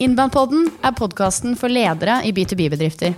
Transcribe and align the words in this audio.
Innbandpodden 0.00 0.70
er 0.80 0.94
podkasten 0.96 1.52
for 1.60 1.68
ledere 1.68 2.14
i 2.24 2.30
B2B-bedrifter. 2.32 3.12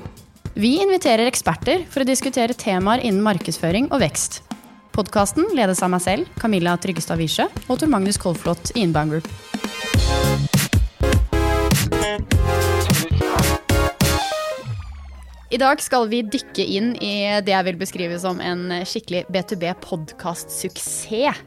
Vi 0.59 0.73
inviterer 0.83 1.29
eksperter 1.31 1.85
for 1.87 2.03
å 2.03 2.07
diskutere 2.09 2.57
temaer 2.59 2.99
innen 3.07 3.23
markedsføring 3.23 3.87
og 3.95 4.03
vekst. 4.03 4.41
Podkasten 4.91 5.47
ledes 5.55 5.79
av 5.87 5.93
meg 5.95 6.03
selv, 6.03 6.27
Camilla 6.43 6.75
Tryggestad 6.83 7.23
Wiesche, 7.23 7.47
og 7.69 7.79
Tor 7.79 7.87
Magnus 7.93 8.19
Kolflot 8.19 8.75
i 8.75 8.83
Inbound 8.83 9.15
Group. 9.15 9.31
I 15.55 15.63
dag 15.63 15.87
skal 15.87 16.11
vi 16.11 16.27
dykke 16.35 16.67
inn 16.67 16.97
i 16.99 17.15
det 17.47 17.55
jeg 17.55 17.71
vil 17.71 17.79
beskrive 17.79 18.19
som 18.19 18.43
en 18.43 18.83
skikkelig 18.83 19.29
B2B-podkastsuksess. 19.31 21.47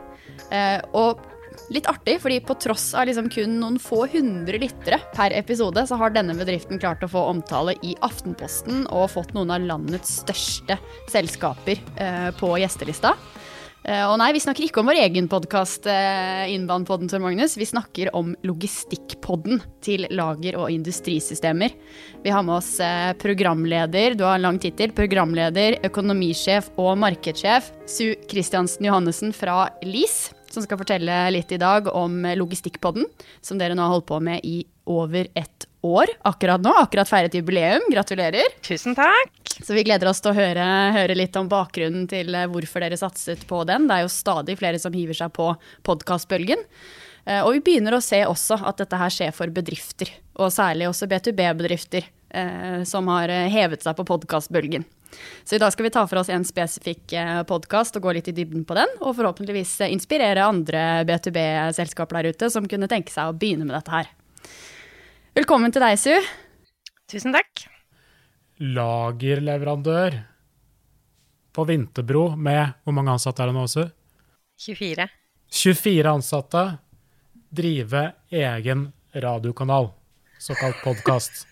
Eh, 0.56 0.80
og 0.96 1.35
litt 1.74 1.88
artig, 1.90 2.18
fordi 2.24 2.42
på 2.46 2.58
tross 2.62 2.90
av 2.98 3.08
liksom 3.10 3.30
kun 3.34 3.58
noen 3.62 3.80
få 3.82 4.06
hundre 4.12 4.60
lyttere 4.62 5.00
per 5.16 5.36
episode, 5.38 5.86
så 5.88 6.00
har 6.00 6.14
denne 6.16 6.36
bedriften 6.38 6.82
klart 6.82 7.04
å 7.06 7.12
få 7.12 7.28
omtale 7.32 7.78
i 7.86 7.96
Aftenposten 8.06 8.86
og 8.89 9.12
fått 9.16 9.34
noen 9.38 9.54
av 9.56 9.65
landets 9.65 10.21
største 10.21 10.79
selskaper 11.12 11.82
eh, 12.02 12.29
på 12.39 12.56
gjestelista. 12.62 13.15
Eh, 13.86 14.02
og 14.10 14.18
nei, 14.18 14.32
vi 14.34 14.42
snakker 14.42 14.65
ikke 14.65 14.82
om 14.82 14.89
vår 14.89 14.98
egen 15.04 15.28
podkast, 15.29 15.86
eh, 15.86 16.50
Innbandpodden, 16.56 17.10
Tor 17.10 17.21
Magnus. 17.21 17.54
Vi 17.57 17.68
snakker 17.70 18.10
om 18.18 18.34
logistikkpodden 18.42 19.62
til 19.86 20.07
lager- 20.10 20.57
og 20.57 20.71
industrisystemer. 20.74 21.70
Vi 22.24 22.34
har 22.34 22.42
med 22.42 22.56
oss 22.57 22.79
eh, 22.79 23.14
programleder, 23.14 24.18
du 24.18 24.24
har 24.26 24.36
en 24.36 24.42
lang 24.42 24.60
tittel, 24.60 24.90
programleder, 24.90 25.78
økonomisjef 25.86 26.71
og 26.82 26.98
markedssjef, 26.98 27.70
Su 27.86 28.15
Christiansen 28.26 28.90
Johannessen 28.90 29.32
fra 29.32 29.70
LIS, 29.84 30.34
som 30.55 30.64
skal 30.65 30.79
fortelle 30.79 31.19
litt 31.36 31.51
i 31.51 31.61
dag 31.61 31.91
om 31.91 32.23
logistikkpodden, 32.39 33.05
som 33.44 33.59
dere 33.59 33.75
nå 33.77 33.83
har 33.86 33.97
holdt 33.97 34.09
på 34.09 34.19
med 34.23 34.44
i 34.47 34.64
over 34.86 35.28
ett 35.36 35.67
år 35.86 36.09
akkurat 36.25 36.61
nå. 36.61 36.73
Akkurat 36.81 37.09
feiret 37.09 37.33
jubileum. 37.38 37.86
Gratulerer. 37.91 38.55
Tusen 38.66 38.95
takk. 38.97 39.34
Så 39.56 39.73
vi 39.73 39.86
gleder 39.88 40.09
oss 40.09 40.22
til 40.22 40.34
å 40.34 40.38
høre, 40.38 40.66
høre, 40.95 41.16
litt 41.17 41.36
om 41.39 41.50
bakgrunnen 41.50 42.08
til 42.12 42.36
hvorfor 42.52 42.84
dere 42.84 43.00
satset 43.00 43.45
på 43.50 43.64
den. 43.67 43.88
Det 43.89 43.97
er 43.97 44.06
jo 44.06 44.14
stadig 44.14 44.58
flere 44.59 44.81
som 44.81 44.95
hiver 44.95 45.17
seg 45.17 45.34
på 45.36 45.52
podkastbølgen. 45.88 46.62
Og 47.42 47.56
vi 47.56 47.64
begynner 47.66 47.97
å 47.97 48.03
se 48.06 48.19
også 48.28 48.59
at 48.69 48.84
dette 48.84 49.00
her 49.02 49.14
skjer 49.14 49.31
for 49.34 49.50
bedrifter, 49.53 50.12
og 50.38 50.52
særlig 50.53 50.86
også 50.92 51.08
B2B-bedrifter, 51.09 52.06
som 52.86 53.09
har 53.09 53.34
hevet 53.50 53.81
seg 53.81 53.97
på 53.97 54.06
podkastbølgen. 54.06 54.86
Så 55.46 55.58
i 55.58 55.62
dag 55.62 55.74
skal 55.74 55.88
vi 55.88 55.94
ta 55.94 56.04
for 56.10 56.22
oss 56.22 56.32
en 56.34 56.46
spesifikk 56.48 57.14
podkast 57.50 57.98
og 57.98 58.08
gå 58.08 58.16
litt 58.18 58.30
i 58.32 58.36
dybden 58.36 58.66
på 58.68 58.78
den, 58.78 58.92
og 59.02 59.16
forhåpentligvis 59.18 59.78
inspirere 59.90 60.46
andre 60.46 61.04
B2B-selskaper 61.08 62.20
der 62.20 62.36
ute 62.36 62.50
som 62.54 62.68
kunne 62.70 62.90
tenke 62.92 63.14
seg 63.14 63.30
å 63.30 63.38
begynne 63.38 63.68
med 63.68 63.78
dette 63.78 63.94
her. 63.94 64.10
Velkommen 65.36 65.74
til 65.76 65.84
deg, 65.84 65.98
Su. 66.00 66.14
Tusen 67.12 67.36
takk. 67.36 67.66
Lagerleverandør 68.64 70.16
på 71.56 71.64
Vinterbro 71.68 72.30
med 72.36 72.78
Hvor 72.84 72.96
mange 72.96 73.12
ansatte 73.16 73.44
er 73.44 73.52
det 73.52 73.56
nå, 73.58 73.66
Su? 73.68 73.84
24. 74.64 75.08
24 75.52 76.14
ansatte. 76.18 76.64
Drive 77.56 78.06
egen 78.32 78.88
radiokanal. 79.14 79.92
Såkalt 80.40 80.82
podkast. 80.84 81.46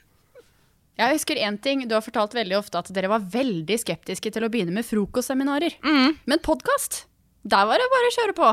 Jeg 0.99 1.15
husker 1.15 1.39
én 1.41 1.57
ting. 1.57 1.87
Du 1.89 1.95
har 1.97 2.03
fortalt 2.05 2.35
veldig 2.37 2.59
ofte 2.59 2.77
at 2.77 2.91
dere 2.93 3.09
var 3.09 3.23
veldig 3.33 3.79
skeptiske 3.81 4.29
til 4.33 4.45
å 4.45 4.51
begynne 4.53 4.75
med 4.75 4.85
frokostseminarer. 4.85 5.79
Mm. 5.81 6.19
Men 6.29 6.43
podkast, 6.45 7.07
der 7.41 7.65
var 7.69 7.81
det 7.81 7.89
bare 7.93 8.11
å 8.11 8.15
kjøre 8.17 8.37
på. 8.37 8.51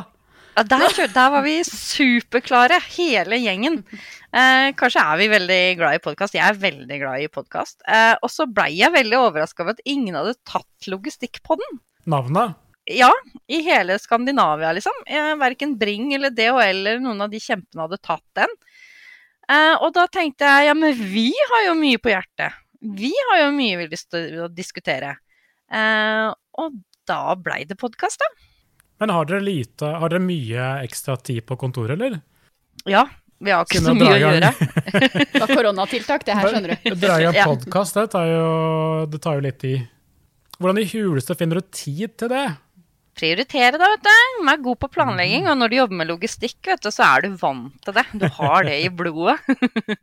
Ja, 0.57 0.65
der, 0.67 0.97
der, 1.15 1.29
var 1.31 1.45
vi 1.45 1.61
superklare, 1.65 2.81
hele 2.97 3.39
gjengen. 3.39 3.79
Eh, 4.35 4.71
kanskje 4.77 5.05
er 5.05 5.21
vi 5.21 5.29
veldig 5.31 5.61
glad 5.79 5.99
i 5.99 6.03
podkast. 6.03 6.35
Jeg 6.37 6.43
er 6.49 6.59
veldig 6.59 6.99
glad 7.03 7.23
i 7.23 7.29
podkast. 7.33 7.79
Eh, 7.87 8.17
og 8.19 8.33
så 8.33 8.49
blei 8.51 8.73
jeg 8.81 8.97
veldig 8.97 9.21
overraska 9.21 9.63
over 9.65 9.77
at 9.77 9.85
ingen 9.89 10.19
hadde 10.19 10.35
tatt 10.49 10.91
logistikk 10.91 11.43
på 11.47 11.61
den. 11.61 11.81
Navnet? 12.11 12.59
Ja, 12.91 13.13
i 13.47 13.61
hele 13.63 13.99
Skandinavia, 14.01 14.73
liksom. 14.75 14.97
Eh, 15.07 15.35
verken 15.39 15.77
Bring 15.79 16.15
eller 16.17 16.33
DHL 16.35 16.81
eller 16.81 17.05
noen 17.05 17.21
av 17.23 17.31
de 17.31 17.39
kjempene 17.41 17.85
hadde 17.87 18.01
tatt 18.03 18.27
den. 18.41 18.59
Uh, 19.51 19.75
og 19.83 19.91
da 19.97 20.07
tenkte 20.13 20.47
jeg 20.47 20.69
ja, 20.69 20.77
men 20.79 20.95
vi 20.95 21.31
har 21.35 21.65
jo 21.67 21.75
mye 21.79 21.99
på 21.99 22.13
hjertet. 22.13 22.55
Vi 22.81 23.11
har 23.31 23.43
jo 23.45 23.49
mye 23.57 23.81
vi 23.81 23.89
lyst 23.91 24.11
til 24.15 24.45
å 24.45 24.51
diskutere. 24.53 25.17
Uh, 25.71 26.31
og 26.63 26.79
da 27.09 27.35
blei 27.35 27.65
det 27.67 27.79
podkast, 27.81 28.23
da. 28.23 28.31
Men 29.03 29.15
har 29.17 29.27
dere, 29.27 29.43
lite, 29.43 29.89
har 29.99 30.13
dere 30.13 30.23
mye 30.23 30.69
ekstra 30.85 31.17
tid 31.19 31.43
på 31.49 31.57
kontoret, 31.59 31.97
eller? 31.97 32.21
Ja. 32.87 33.09
Vi 33.41 33.49
har 33.55 33.65
ikke 33.65 33.81
så 33.81 33.95
mye 33.97 34.13
å 34.13 34.19
gjøre. 34.21 34.51
det 35.33 35.41
var 35.41 35.53
koronatiltak, 35.55 36.27
det 36.29 36.37
her, 36.37 36.51
skjønner 36.53 36.75
du. 36.77 36.91
Dra 37.01 37.17
i 37.17 37.25
gang 37.25 37.39
podkast, 37.49 37.97
det, 37.97 38.25
det 39.09 39.21
tar 39.25 39.39
jo 39.39 39.45
litt 39.47 39.59
tid. 39.63 39.87
Hvordan 40.61 40.83
i 40.83 40.89
huleste 40.93 41.37
finner 41.41 41.63
du 41.63 41.71
tid 41.73 42.19
til 42.21 42.29
det? 42.29 42.45
Prioritere 43.21 43.77
da, 43.77 43.89
vet 43.93 44.05
du. 44.07 44.11
Du 44.41 44.49
er 44.51 44.63
god 44.65 44.81
på 44.81 44.91
planlegging, 44.97 45.47
og 45.51 45.59
når 45.61 45.71
du 45.71 45.77
jobber 45.77 46.01
med 46.01 46.11
logistikk, 46.11 46.59
vet 46.67 46.83
du, 46.85 46.91
så 46.95 47.07
er 47.07 47.27
du 47.27 47.37
vant 47.41 47.77
til 47.85 47.97
det. 47.97 48.07
Du 48.17 48.27
har 48.39 48.67
det 48.67 48.77
i 48.87 48.91
blodet. 49.01 49.37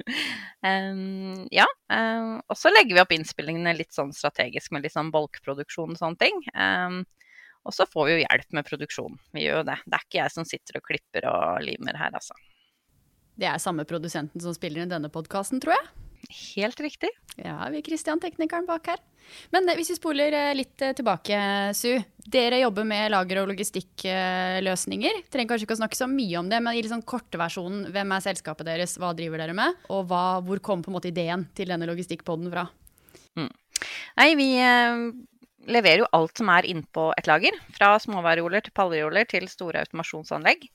um, 0.70 1.46
ja. 1.54 1.68
Um, 1.90 2.38
og 2.46 2.60
så 2.60 2.72
legger 2.74 2.98
vi 2.98 3.04
opp 3.04 3.14
innspillingene 3.18 3.76
litt 3.78 3.96
sånn 3.96 4.14
strategisk 4.16 4.76
med 4.76 4.86
litt 4.86 4.96
sånn 4.96 5.12
bolkproduksjon 5.14 5.96
og 5.96 6.02
sånne 6.02 6.22
ting. 6.22 6.44
Um, 6.54 7.02
og 7.68 7.76
så 7.76 7.88
får 7.90 8.08
vi 8.08 8.16
jo 8.16 8.24
hjelp 8.24 8.54
med 8.56 8.68
produksjon. 8.70 9.18
Vi 9.36 9.44
gjør 9.44 9.62
jo 9.62 9.70
det. 9.74 9.80
Det 9.84 9.98
er 9.98 10.06
ikke 10.06 10.22
jeg 10.22 10.36
som 10.38 10.48
sitter 10.48 10.80
og 10.80 10.86
klipper 10.88 11.28
og 11.34 11.66
limer 11.66 12.00
her, 12.00 12.14
altså. 12.16 12.38
Det 13.38 13.50
er 13.50 13.60
samme 13.62 13.86
produsenten 13.86 14.42
som 14.42 14.56
spiller 14.56 14.86
inn 14.86 14.94
denne 14.94 15.12
podkasten, 15.14 15.60
tror 15.62 15.76
jeg. 15.76 15.90
Helt 16.28 16.80
riktig. 16.84 17.10
Ja, 17.40 17.62
vi 17.72 17.80
er 17.80 17.86
Christian, 17.86 18.20
teknikeren 18.20 18.68
bak 18.68 18.90
her. 18.92 19.04
Men 19.52 19.68
hvis 19.76 19.92
vi 19.92 19.98
spoler 19.98 20.36
litt 20.56 20.80
tilbake, 20.80 21.38
Su. 21.76 21.98
Dere 22.28 22.60
jobber 22.60 22.84
med 22.88 23.12
lager- 23.14 23.42
og 23.44 23.50
logistikkløsninger. 23.52 25.22
Trenger 25.32 25.52
kanskje 25.52 25.68
ikke 25.68 25.78
å 25.78 25.82
snakke 25.82 26.00
så 26.00 26.10
mye 26.12 26.40
om 26.40 26.50
det, 26.52 26.60
men 26.64 26.76
i 26.76 26.84
liksom 26.84 27.06
kortversjonen, 27.08 27.86
hvem 27.96 28.12
er 28.16 28.26
selskapet 28.26 28.68
deres, 28.68 28.98
hva 29.00 29.14
driver 29.16 29.44
dere 29.44 29.56
med, 29.56 29.80
og 29.92 30.10
hva, 30.10 30.40
hvor 30.44 30.60
kom 30.64 30.84
på 30.84 30.92
en 30.92 30.98
måte 30.98 31.12
ideen 31.12 31.48
til 31.56 31.72
denne 31.72 31.88
logistikkpoden 31.88 32.52
fra? 32.52 32.68
Mm. 33.40 33.52
Nei, 34.20 34.30
vi 34.40 34.50
eh, 34.60 35.08
leverer 35.72 36.04
jo 36.04 36.12
alt 36.18 36.40
som 36.40 36.52
er 36.52 36.68
innpå 36.68 37.10
et 37.16 37.32
lager. 37.32 37.56
Fra 37.76 37.96
småvarejoler 38.04 38.66
til 38.66 38.76
pallejoler 38.76 39.28
til 39.30 39.48
store 39.52 39.86
automasjonsanlegg. 39.86 40.68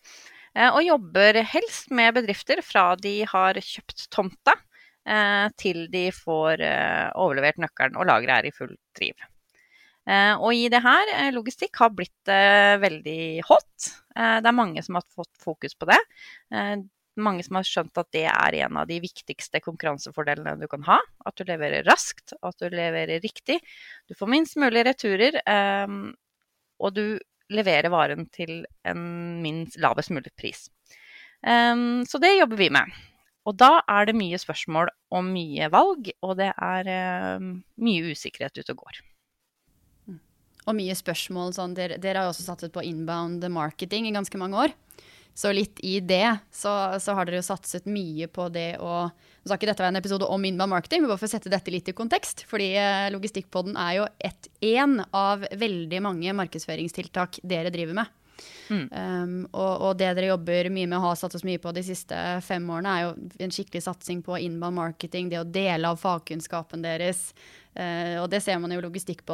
Eh, 0.56 0.68
og 0.70 0.82
jobber 0.84 1.42
helst 1.52 1.92
med 1.92 2.16
bedrifter 2.16 2.64
fra 2.64 2.92
de 3.00 3.18
har 3.28 3.60
kjøpt 3.60 4.08
tomta 4.12 4.56
til 5.58 5.86
de 5.90 6.06
får 6.14 6.62
overlevert 7.18 7.58
nøkkelen 7.62 7.98
og 7.98 8.06
lageret 8.06 8.38
er 8.38 8.48
i 8.48 8.54
full 8.54 8.74
driv. 8.98 9.28
Og 10.42 10.50
i 10.54 10.68
det 10.70 10.80
her, 10.82 11.10
logistikk 11.34 11.78
har 11.78 11.92
blitt 11.94 12.30
veldig 12.82 13.42
hot. 13.46 13.90
Det 14.14 14.48
er 14.50 14.54
mange 14.54 14.82
som 14.82 14.98
har 14.98 15.06
fått 15.14 15.30
fokus 15.42 15.74
på 15.78 15.86
det. 15.90 15.98
Mange 17.22 17.44
som 17.44 17.58
har 17.58 17.66
skjønt 17.68 17.98
at 18.00 18.08
det 18.14 18.24
er 18.30 18.56
en 18.64 18.78
av 18.80 18.86
de 18.88 18.96
viktigste 19.02 19.60
konkurransefordelene 19.62 20.56
du 20.62 20.66
kan 20.70 20.82
ha. 20.86 20.96
At 21.28 21.36
du 21.36 21.44
leverer 21.46 21.84
raskt, 21.84 22.32
at 22.40 22.56
du 22.58 22.66
leverer 22.72 23.20
riktig. 23.22 23.60
Du 24.08 24.14
får 24.18 24.30
minst 24.32 24.56
mulig 24.58 24.86
returer, 24.88 25.38
og 26.82 26.94
du 26.96 27.18
leverer 27.52 27.90
varen 27.92 28.26
til 28.32 28.62
en 28.88 29.02
minst 29.44 29.76
lavest 29.82 30.10
mulig 30.14 30.32
pris. 30.38 30.70
Så 31.42 32.22
det 32.22 32.38
jobber 32.38 32.56
vi 32.58 32.70
med. 32.72 32.90
Og 33.48 33.56
da 33.58 33.80
er 33.90 34.06
det 34.06 34.14
mye 34.14 34.38
spørsmål 34.38 34.90
og 35.12 35.24
mye 35.26 35.68
valg, 35.72 36.12
og 36.22 36.36
det 36.38 36.52
er 36.52 36.90
eh, 36.90 37.48
mye 37.82 38.12
usikkerhet 38.12 38.60
ute 38.60 38.74
og 38.76 38.84
går. 38.84 39.00
Og 40.62 40.76
mye 40.78 40.94
spørsmål. 40.94 41.50
Sånn, 41.56 41.74
dere, 41.74 41.98
dere, 41.98 42.22
har 42.22 42.30
også 42.30 42.46
satset 42.46 42.74
på 42.74 42.84
inbound 42.86 43.42
marketing 43.50 44.06
i 44.06 44.14
ganske 44.14 44.38
mange 44.38 44.68
år. 44.68 44.76
Så 45.34 45.48
litt 45.56 45.80
i 45.80 45.96
det 46.04 46.26
så, 46.52 46.70
så 47.00 47.14
har 47.16 47.26
dere 47.26 47.40
jo 47.40 47.46
satset 47.46 47.86
mye 47.88 48.28
på 48.28 48.50
det 48.52 48.76
å 48.84 49.08
Nå 49.42 49.48
skal 49.48 49.56
ikke 49.56 49.66
dette 49.72 49.82
være 49.82 49.90
en 49.96 49.98
episode 49.98 50.26
om 50.30 50.44
inbound 50.46 50.70
marketing, 50.70 51.00
men 51.02 51.10
bare 51.10 51.18
for 51.18 51.26
å 51.26 51.32
sette 51.32 51.50
dette 51.50 51.72
litt 51.74 51.88
i 51.90 51.94
kontekst. 51.98 52.44
Fordi 52.46 52.68
uh, 52.78 53.08
Logistikkpodden 53.10 53.74
er 53.74 53.96
jo 53.96 54.04
ett 54.22 54.46
én 54.62 55.00
av 55.10 55.42
veldig 55.58 55.98
mange 56.04 56.34
markedsføringstiltak 56.38 57.40
dere 57.42 57.72
driver 57.74 57.98
med. 57.98 58.12
Mm. 58.72 58.84
Um, 58.90 59.34
og, 59.50 59.72
og, 59.72 59.96
det 60.00 60.12
dere 60.16 60.32
jobber 60.32 60.70
mye 60.72 60.88
med 60.88 60.98
og 60.98 61.10
har 61.10 61.18
satt 61.20 61.34
oss 61.36 61.46
mye 61.46 61.60
på 61.62 61.72
de 61.76 61.84
siste 61.86 62.18
fem 62.44 62.68
årene, 62.72 62.92
er 62.92 63.06
jo 63.06 63.46
en 63.46 63.54
skikkelig 63.54 63.84
satsing 63.84 64.22
på 64.24 64.38
inbound 64.40 64.78
marketing, 64.78 65.28
det 65.32 65.42
å 65.42 65.48
dele 65.48 65.92
av 65.92 66.00
fagkunnskapen 66.00 66.84
deres. 66.84 67.30
Uh, 67.72 68.20
og 68.20 68.26
det 68.32 68.42
ser 68.44 68.58
man 68.60 68.72
jo 68.74 68.82
i 68.82 68.84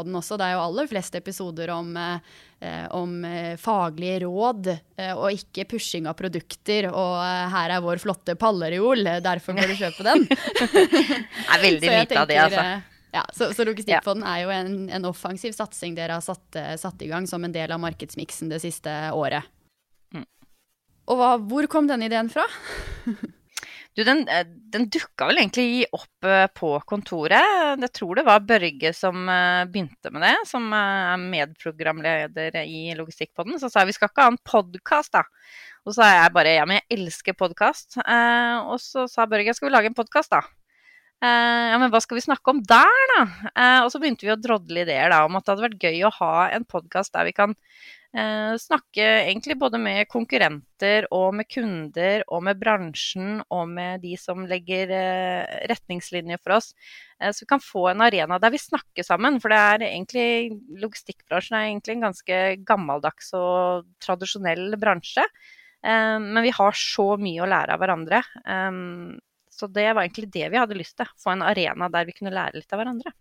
den 0.07 0.19
også. 0.19 0.39
Det 0.39 0.47
er 0.47 0.55
jo 0.57 0.65
aller 0.67 0.91
flest 0.91 1.17
episoder 1.19 1.73
om, 1.75 1.91
uh, 1.99 2.85
om 2.95 3.17
uh, 3.27 3.55
faglige 3.59 4.21
råd 4.27 4.71
og 5.09 5.27
ikke 5.35 5.67
pushing 5.71 6.07
av 6.11 6.19
produkter. 6.19 6.91
Og 6.91 7.17
her 7.55 7.75
er 7.75 7.83
vår 7.85 8.03
flotte 8.03 8.39
pallereol, 8.39 9.07
derfor 9.25 9.59
må 9.59 9.67
du 9.67 9.75
kjøpe 9.79 10.07
den. 10.07 10.29
det 10.29 11.19
er 11.19 11.67
veldig 11.67 11.93
lite 11.99 12.23
av 12.23 12.31
det, 12.31 12.41
altså. 12.49 12.71
Ja, 13.15 13.25
så, 13.33 13.51
så 13.57 13.65
Logistikkfonden 13.65 14.27
ja. 14.27 14.35
er 14.35 14.45
jo 14.45 14.53
en, 14.53 14.75
en, 14.93 15.07
offensiv 15.09 15.55
satsing 15.57 15.95
dere 15.97 16.19
har 16.19 16.25
satt, 16.25 16.59
satt, 16.81 17.01
i 17.03 17.09
gang 17.09 17.27
som 17.31 17.45
en 17.45 17.55
del 17.55 17.73
av 17.73 17.81
markedsmiksen 17.81 18.53
det 18.53 18.61
siste 18.65 18.93
året. 19.17 19.49
Mm. 20.13 20.27
Og 21.09 21.21
hva, 21.21 21.31
hvor 21.41 21.69
kom 21.73 21.89
denne 21.89 22.11
ideen 22.11 22.29
fra? 22.33 22.45
Du, 23.99 24.05
den, 24.05 24.21
eh, 24.31 24.45
den 24.47 24.85
dukka 24.95 25.27
vel 25.27 25.41
egentlig 25.41 25.89
opp 25.91 26.27
eh, 26.29 26.45
på 26.55 26.69
kontoret. 26.87 27.81
Jeg 27.83 27.91
tror 27.97 28.21
det 28.21 28.23
var 28.29 28.45
Børge 28.47 28.93
som 28.95 29.25
eh, 29.27 29.65
begynte 29.67 30.13
med 30.15 30.23
det, 30.23 30.37
som 30.47 30.69
er 30.71 31.17
medprogramleder 31.19 32.61
i 32.63 32.95
Logistikkpodden. 32.95 33.59
Så 33.59 33.73
sa 33.73 33.83
jeg 33.83 33.91
vi 33.91 33.97
skal 33.97 34.13
ikke 34.13 34.29
ha 34.29 34.31
en 34.31 34.39
podkast, 34.47 35.17
da. 35.19 35.25
Og 35.83 35.91
så 35.91 36.05
sa 36.05 36.13
jeg 36.13 36.35
bare 36.37 36.55
ja, 36.61 36.69
men 36.69 36.79
jeg 36.79 37.01
elsker 37.01 37.35
podkast. 37.43 37.99
Eh, 38.05 38.71
og 38.71 38.79
så 38.85 39.09
sa 39.11 39.27
Børge 39.27 39.57
skal 39.57 39.67
vi 39.67 39.75
lage 39.75 39.91
en 39.91 39.99
podkast, 39.99 40.31
da. 40.31 40.45
Eh, 41.19 41.67
ja, 41.73 41.79
men 41.83 41.91
hva 41.91 41.99
skal 42.03 42.21
vi 42.21 42.23
snakke 42.23 42.53
om 42.53 42.63
der, 42.63 43.05
da? 43.15 43.23
Eh, 43.51 43.79
og 43.83 43.91
så 43.91 43.99
begynte 43.99 44.27
vi 44.27 44.35
å 44.35 44.39
drodle 44.39 44.85
ideer 44.85 45.11
da, 45.11 45.25
om 45.27 45.39
at 45.39 45.47
det 45.47 45.55
hadde 45.55 45.67
vært 45.67 45.87
gøy 45.89 46.05
å 46.07 46.15
ha 46.21 46.35
en 46.55 46.67
podkast 46.69 47.15
der 47.17 47.27
vi 47.27 47.35
kan 47.37 47.57
Eh, 48.17 48.55
snakke 48.57 49.05
egentlig 49.05 49.59
både 49.61 49.77
med 49.77 50.07
konkurrenter 50.09 51.05
og 51.13 51.35
med 51.37 51.45
kunder 51.53 52.23
og 52.33 52.41
med 52.47 52.57
bransjen 52.57 53.43
og 53.53 53.67
med 53.69 54.01
de 54.01 54.15
som 54.17 54.47
legger 54.49 54.89
retningslinjer 55.69 56.41
for 56.41 56.57
oss. 56.57 56.71
Så 57.21 57.45
vi 57.45 57.51
kan 57.51 57.61
få 57.61 57.89
en 57.91 58.01
arena 58.07 58.39
der 58.41 58.55
vi 58.55 58.63
snakker 58.63 59.05
sammen. 59.05 59.37
For 59.43 59.53
det 59.53 59.59
er 59.61 59.87
egentlig, 59.91 60.57
logistikkbransjen 60.81 61.59
er 61.59 61.69
egentlig 61.69 61.99
en 61.99 62.09
ganske 62.09 62.41
gammeldags 62.65 63.33
og 63.37 63.89
tradisjonell 64.01 64.79
bransje. 64.81 65.27
Men 65.83 66.39
vi 66.47 66.55
har 66.55 66.79
så 66.79 67.11
mye 67.21 67.43
å 67.43 67.51
lære 67.51 67.75
av 67.75 67.83
hverandre. 67.83 68.23
Så 69.59 69.67
det 69.67 69.89
var 69.91 70.05
egentlig 70.05 70.31
det 70.31 70.47
vi 70.53 70.61
hadde 70.61 70.77
lyst 70.79 70.97
til. 71.01 71.09
Få 71.19 71.35
en 71.35 71.43
arena 71.43 71.89
der 71.91 72.07
vi 72.07 72.15
kunne 72.15 72.35
lære 72.35 72.61
litt 72.61 72.75
av 72.75 72.83
hverandre. 72.83 73.15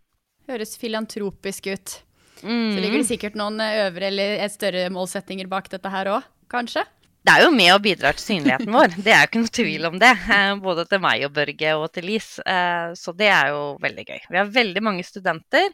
Høres 0.48 0.78
filantropisk 0.80 1.72
ut. 1.74 1.96
Mm. 2.44 2.76
Så 2.76 2.82
ligger 2.84 3.02
det 3.02 3.08
sikkert 3.10 3.38
noen 3.40 3.60
eh, 3.64 3.88
øvre 3.88 4.12
eller 4.12 4.44
større 4.54 4.88
målsettinger 4.94 5.50
bak 5.50 5.70
dette 5.72 5.92
her 5.92 6.12
òg, 6.14 6.28
kanskje? 6.52 6.86
Det 7.28 7.34
er 7.34 7.44
jo 7.44 7.52
med 7.52 7.74
og 7.74 7.82
bidrar 7.84 8.16
til 8.16 8.24
synligheten 8.24 8.72
vår, 8.72 8.94
det 9.04 9.12
er 9.12 9.24
jo 9.24 9.30
ikke 9.32 9.42
noe 9.42 9.56
tvil 9.58 9.88
om 9.90 9.98
det. 10.00 10.12
Eh, 10.36 10.52
både 10.64 10.86
til 10.88 11.02
meg 11.04 11.26
og 11.28 11.34
Børge 11.36 11.74
og 11.76 11.88
til 11.96 12.08
Lis. 12.12 12.36
Eh, 12.46 12.92
så 13.00 13.16
det 13.18 13.32
er 13.34 13.56
jo 13.56 13.64
veldig 13.84 14.06
gøy. 14.06 14.20
Vi 14.30 14.40
har 14.40 14.54
veldig 14.60 14.86
mange 14.86 15.08
studenter, 15.08 15.74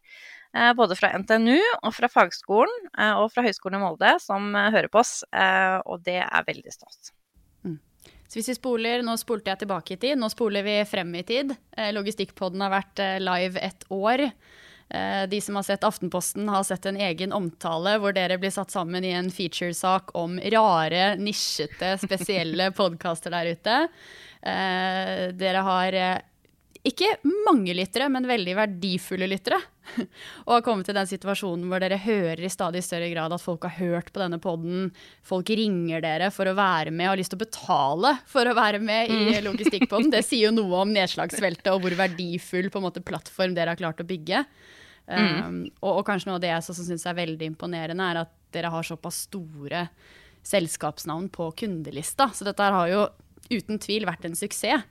både 0.77 0.94
fra 0.94 1.10
NTNU 1.18 1.57
og 1.57 1.95
fra 1.95 2.06
fagskolen 2.13 2.92
og 3.18 3.24
fra 3.33 3.42
Høgskolen 3.42 3.80
i 3.80 3.81
Molde, 3.81 4.12
som 4.21 4.54
hører 4.54 4.86
på 4.94 5.00
oss, 5.01 5.24
og 5.33 6.04
det 6.06 6.19
er 6.21 6.45
veldig 6.45 6.75
stas. 6.75 7.10
Så 8.33 8.39
hvis 8.39 8.50
vi 8.50 8.57
spoler, 8.57 9.03
Nå 9.06 9.13
spolte 9.21 9.51
jeg 9.51 9.62
tilbake 9.62 9.94
i 9.94 10.01
tid, 10.01 10.18
nå 10.18 10.25
spoler 10.33 10.65
vi 10.65 10.80
frem 10.89 11.12
i 11.19 11.21
tid. 11.21 11.51
Logistikkpodden 11.94 12.63
har 12.65 12.71
vært 12.74 13.01
live 13.21 13.62
et 13.62 13.85
år. 13.94 14.24
Eh, 14.94 15.27
de 15.27 15.41
som 15.41 15.56
har 15.56 15.63
sett 15.63 15.83
Aftenposten, 15.83 16.50
har 16.50 16.63
sett 16.63 16.85
en 16.85 16.97
egen 16.97 17.33
omtale 17.33 17.95
hvor 18.01 18.13
dere 18.13 18.38
blir 18.38 18.51
satt 18.53 18.71
sammen 18.74 19.06
i 19.06 19.13
en 19.18 19.31
featuresak 19.33 20.12
om 20.18 20.38
rare, 20.53 21.15
nisjete, 21.18 21.95
spesielle 22.01 22.69
podkaster 22.77 23.33
der 23.33 23.53
ute. 23.56 23.80
Eh, 24.41 25.31
dere 25.33 25.63
har 25.65 25.97
eh, 25.97 26.19
ikke 26.83 27.13
mange 27.45 27.71
lyttere, 27.77 28.09
men 28.12 28.25
veldig 28.27 28.53
verdifulle 28.57 29.27
lyttere. 29.31 29.56
Og 30.45 30.51
har 30.51 30.63
kommet 30.65 30.88
til 30.88 30.97
den 30.97 31.07
situasjonen 31.07 31.69
hvor 31.71 31.80
dere 31.80 32.00
hører 32.03 32.41
i 32.44 32.51
stadig 32.51 32.81
større 32.83 33.07
grad 33.13 33.31
at 33.31 33.44
folk 33.44 33.63
har 33.69 33.77
hørt 33.77 34.12
på 34.12 34.19
denne 34.19 34.39
poden. 34.44 34.89
Folk 35.24 35.47
ringer 35.56 36.03
dere 36.03 36.27
for 36.35 36.50
å 36.50 36.56
være 36.57 36.91
med 36.91 37.07
og 37.07 37.13
har 37.13 37.21
lyst 37.21 37.31
til 37.31 37.39
å 37.39 37.45
betale 37.45 38.13
for 38.27 38.51
å 38.51 38.56
være 38.57 38.83
med 38.83 39.13
i 39.15 39.21
mm. 39.30 39.39
Logistikkpodden. 39.47 40.12
Det 40.12 40.25
sier 40.27 40.50
jo 40.50 40.56
noe 40.59 40.83
om 40.83 40.91
nedslagsfeltet 40.91 41.71
og 41.71 41.85
hvor 41.85 41.95
verdifull 42.03 42.68
måte, 42.83 43.03
plattform 43.06 43.56
dere 43.56 43.75
har 43.75 43.79
klart 43.79 44.03
å 44.03 44.07
bygge. 44.07 44.44
Um, 45.07 45.65
og, 45.81 45.97
og, 45.97 46.03
kanskje 46.07 46.29
noe 46.29 46.38
av 46.39 46.44
det 46.44 46.51
jeg 46.51 46.75
syns 46.75 47.07
er 47.07 47.15
veldig 47.18 47.47
imponerende, 47.53 48.12
er 48.12 48.21
at 48.25 48.36
dere 48.56 48.71
har 48.71 48.88
såpass 48.88 49.25
store 49.29 49.88
selskapsnavn 50.44 51.31
på 51.31 51.47
kundelista. 51.63 52.27
Så 52.36 52.47
dette 52.47 52.71
har 52.75 52.91
jo 52.91 53.07
uten 53.51 53.79
tvil 53.79 54.07
vært 54.07 54.27
en 54.27 54.36
suksess. 54.36 54.83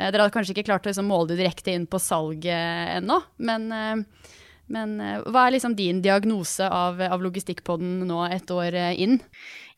Uh, 0.00 0.08
dere 0.08 0.24
hadde 0.24 0.34
kanskje 0.34 0.56
ikke 0.56 0.68
klart 0.70 0.86
å 0.86 0.92
liksom, 0.92 1.08
måle 1.10 1.32
det 1.32 1.40
direkte 1.42 1.74
inn 1.76 1.88
på 1.90 2.00
salget 2.00 2.96
ennå, 2.96 3.20
men, 3.44 3.66
uh, 3.68 4.36
men 4.72 4.94
uh, 5.02 5.16
hva 5.28 5.46
er 5.46 5.56
liksom 5.56 5.76
din 5.76 6.00
diagnose 6.04 6.64
av, 6.66 7.02
av 7.04 7.20
logistikkpodden 7.24 8.06
nå 8.08 8.22
et 8.30 8.54
år 8.54 8.78
inn? 8.96 9.18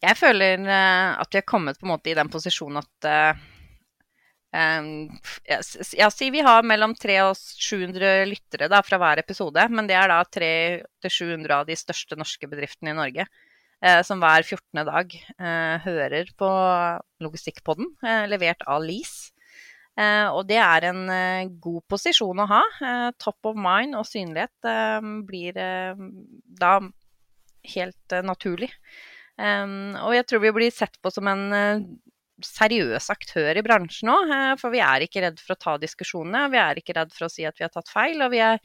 Jeg 0.03 0.19
føler 0.19 0.65
at 0.67 1.31
vi 1.31 1.39
har 1.39 1.47
kommet 1.47 1.79
på 1.79 1.87
en 1.87 1.93
måte 1.93 2.11
i 2.11 2.19
den 2.19 2.31
posisjonen 2.33 2.83
at 2.83 3.43
Um, 4.53 5.09
ja, 5.49 6.11
si 6.13 6.27
vi 6.29 6.43
har 6.45 6.67
mellom 6.69 6.93
300 6.93 7.31
og 7.31 7.39
700 7.41 8.27
lyttere 8.29 8.67
da, 8.69 8.83
fra 8.85 8.99
hver 9.01 9.23
episode. 9.23 9.63
Men 9.73 9.87
det 9.89 9.97
er 9.97 10.13
da 10.13 10.19
300-700 10.29 11.55
av 11.57 11.71
de 11.71 11.77
største 11.81 12.19
norske 12.21 12.51
bedriftene 12.51 12.93
i 12.93 12.99
Norge 12.99 13.25
Eh, 13.83 14.01
som 14.07 14.21
hver 14.23 14.45
14. 14.47 14.85
dag 14.87 15.15
eh, 15.19 15.77
hører 15.83 16.29
på 16.39 16.49
Logistikkpodden, 17.25 17.89
eh, 18.07 18.29
levert 18.31 18.63
av 18.71 18.85
LIS. 18.85 19.32
Og 20.01 20.47
det 20.49 20.57
er 20.57 20.87
en 20.89 21.03
god 21.61 21.83
posisjon 21.93 22.41
å 22.41 22.47
ha. 22.49 22.61
top 23.21 23.51
of 23.51 23.59
mind 23.61 23.93
og 23.99 24.07
synlighet 24.09 24.69
blir 25.29 25.53
da 25.53 26.71
helt 27.75 28.17
naturlig. 28.25 28.71
Og 29.37 30.15
jeg 30.17 30.25
tror 30.31 30.43
vi 30.47 30.55
blir 30.57 30.73
sett 30.73 30.97
på 31.03 31.13
som 31.13 31.29
en 31.29 31.45
seriøs 32.47 33.09
aktør 33.13 33.59
i 33.59 33.65
bransjen 33.65 34.11
òg. 34.13 34.31
Eh, 34.35 34.53
for 34.61 34.75
vi 34.75 34.83
er 34.85 35.05
ikke 35.05 35.25
redd 35.25 35.41
for 35.43 35.55
å 35.55 35.61
ta 35.61 35.77
diskusjonene. 35.81 36.45
Vi 36.53 36.61
er 36.61 36.81
ikke 36.81 36.97
redd 36.99 37.13
for 37.15 37.27
å 37.27 37.33
si 37.33 37.47
at 37.49 37.59
vi 37.59 37.67
har 37.67 37.73
tatt 37.75 37.91
feil. 37.91 38.21
Og 38.25 38.33
vi 38.35 38.43
er, 38.45 38.63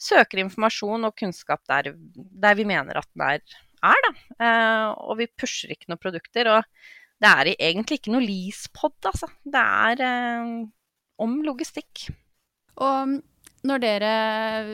søker 0.00 0.42
informasjon 0.44 1.08
og 1.08 1.16
kunnskap 1.18 1.62
der, 1.70 1.92
der 2.16 2.58
vi 2.58 2.66
mener 2.68 3.00
at 3.00 3.10
den 3.14 3.26
er, 3.26 3.44
er 3.90 4.06
da. 4.06 4.14
Eh, 4.38 4.88
og 5.06 5.20
vi 5.20 5.30
pusher 5.40 5.74
ikke 5.74 5.92
noen 5.92 6.02
produkter. 6.02 6.54
Og 6.56 6.99
det 7.20 7.30
er 7.30 7.52
egentlig 7.54 8.00
ikke 8.00 8.14
noe 8.14 8.24
leasepod, 8.24 8.96
altså. 9.10 9.28
Det 9.44 9.60
er 9.60 10.04
eh, 10.06 10.54
om 11.20 11.40
logistikk. 11.44 12.06
Og 12.80 13.18
når 13.68 13.82
dere 13.82 14.12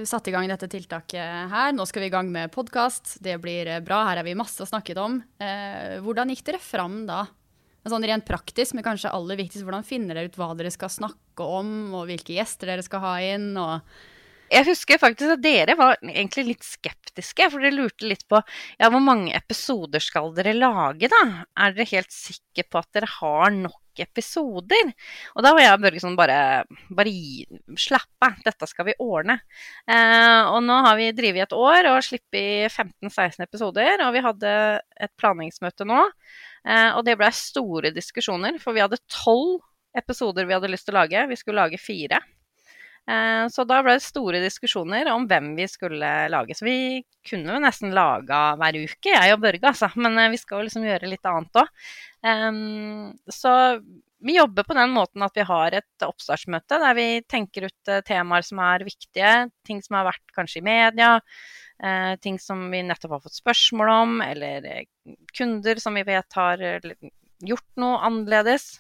satte 0.07 0.31
i 0.31 0.35
gang 0.35 0.47
dette 0.47 0.69
tiltaket 0.71 1.51
her, 1.51 1.73
nå 1.75 1.87
skal 1.91 2.05
vi 2.05 2.11
i 2.11 2.15
gang 2.15 2.31
med 2.31 2.53
podkast, 2.55 3.17
det 3.25 3.35
blir 3.43 3.73
bra, 3.83 4.05
her 4.11 4.21
er 4.21 4.29
vi 4.29 4.37
masse 4.39 4.63
å 4.63 4.69
snakke 4.69 4.95
om. 5.03 5.19
Eh, 5.43 5.99
hvordan 6.05 6.31
gikk 6.31 6.47
dere 6.47 6.63
fram 6.63 7.03
da? 7.09 7.25
sånn 7.87 8.03
rent 8.03 8.27
praktisk, 8.27 8.75
men 8.75 8.83
kanskje 8.83 9.13
aller 9.15 9.39
viktigst, 9.39 9.63
hvordan 9.63 9.87
finner 9.87 10.19
dere 10.19 10.31
ut 10.31 10.39
hva 10.41 10.49
dere 10.59 10.73
skal 10.75 10.91
snakke 10.91 11.45
om, 11.47 11.95
og 11.95 12.09
hvilke 12.09 12.35
gjester 12.35 12.73
dere 12.73 12.83
skal 12.83 13.03
ha 13.05 13.13
inn? 13.23 13.53
og 13.55 13.79
jeg 14.51 14.67
husker 14.69 15.01
faktisk 15.01 15.37
at 15.37 15.43
dere 15.43 15.75
var 15.79 15.97
egentlig 16.03 16.45
litt 16.51 16.67
skeptiske, 16.67 17.49
for 17.51 17.63
dere 17.63 17.75
lurte 17.75 18.07
litt 18.09 18.25
på 18.31 18.39
ja, 18.39 18.91
hvor 18.93 19.03
mange 19.03 19.35
episoder 19.37 20.03
skal 20.03 20.31
dere 20.37 20.55
lage, 20.57 21.11
da? 21.13 21.23
Er 21.59 21.75
dere 21.75 21.89
helt 21.91 22.15
sikre 22.15 22.67
på 22.71 22.81
at 22.81 22.89
dere 22.95 23.11
har 23.19 23.51
nok 23.55 24.03
episoder? 24.05 24.93
Og 25.35 25.45
da 25.45 25.53
var 25.57 25.65
jeg 25.65 25.75
og 25.75 25.85
Børge 25.87 26.03
sånn 26.05 26.19
bare, 26.19 26.39
bare 26.95 27.15
slapp 27.81 28.27
av, 28.29 28.39
dette 28.47 28.71
skal 28.71 28.91
vi 28.91 28.97
ordne. 29.03 29.39
Eh, 29.89 30.43
og 30.53 30.61
nå 30.67 30.81
har 30.87 30.99
vi 31.01 31.11
drevet 31.17 31.49
et 31.49 31.57
år 31.57 31.91
og 31.95 32.03
sluppet 32.07 32.71
15-16 32.71 33.47
episoder, 33.49 34.05
og 34.07 34.15
vi 34.15 34.25
hadde 34.29 34.53
et 35.09 35.15
planleggingsmøte 35.19 35.89
nå. 35.89 36.05
Eh, 36.67 36.91
og 36.93 37.03
det 37.09 37.19
ble 37.19 37.33
store 37.35 37.95
diskusjoner, 37.97 38.61
for 38.63 38.77
vi 38.77 38.85
hadde 38.85 39.03
tolv 39.11 39.59
episoder 39.97 40.47
vi 40.47 40.55
hadde 40.55 40.71
lyst 40.71 40.87
til 40.89 40.95
å 40.95 41.01
lage. 41.01 41.27
Vi 41.31 41.39
skulle 41.41 41.65
lage 41.65 41.81
fire. 41.81 42.21
Eh, 43.07 43.45
så 43.55 43.63
da 43.63 43.79
ble 43.87 43.95
det 43.95 44.03
store 44.03 44.41
diskusjoner 44.43 45.07
om 45.13 45.29
hvem 45.31 45.53
vi 45.59 45.69
skulle 45.71 46.11
lage. 46.33 46.57
Så 46.59 46.67
vi 46.67 47.05
kunne 47.27 47.55
jo 47.55 47.63
nesten 47.63 47.95
laga 47.95 48.57
hver 48.59 48.81
uke, 48.83 49.13
jeg 49.13 49.37
og 49.37 49.45
Børge, 49.45 49.71
altså. 49.71 49.93
Men 49.95 50.19
eh, 50.19 50.33
vi 50.35 50.41
skal 50.41 50.61
jo 50.61 50.67
liksom 50.67 50.89
gjøre 50.89 51.13
litt 51.13 51.31
annet 51.31 51.63
òg. 51.63 51.71
Så 53.31 53.53
vi 54.27 54.35
jobber 54.35 54.65
på 54.67 54.75
den 54.75 54.91
måten 54.91 55.23
at 55.23 55.37
vi 55.37 55.45
har 55.47 55.75
et 55.77 56.03
oppstartsmøte 56.03 56.79
der 56.83 56.97
vi 56.99 57.07
tenker 57.31 57.69
ut 57.69 57.93
eh, 57.93 58.03
temaer 58.09 58.43
som 58.47 58.63
er 58.65 58.87
viktige, 58.89 59.35
ting 59.69 59.85
som 59.85 60.01
har 60.01 60.09
vært 60.09 60.35
kanskje 60.35 60.65
i 60.65 60.67
media. 60.67 61.21
ting 62.25 62.39
som 62.41 62.71
vi 62.73 62.79
nettopp 62.89 63.11
har 63.13 63.21
fått 63.21 63.37
spørsmål 63.37 63.91
om, 63.93 64.13
eller 64.25 64.65
kunder 65.37 65.77
som 65.77 65.95
vi 65.95 66.07
vet 66.09 66.33
har 66.33 66.63
gjort 67.45 67.69
noe 67.77 67.99
annerledes. 68.01 68.79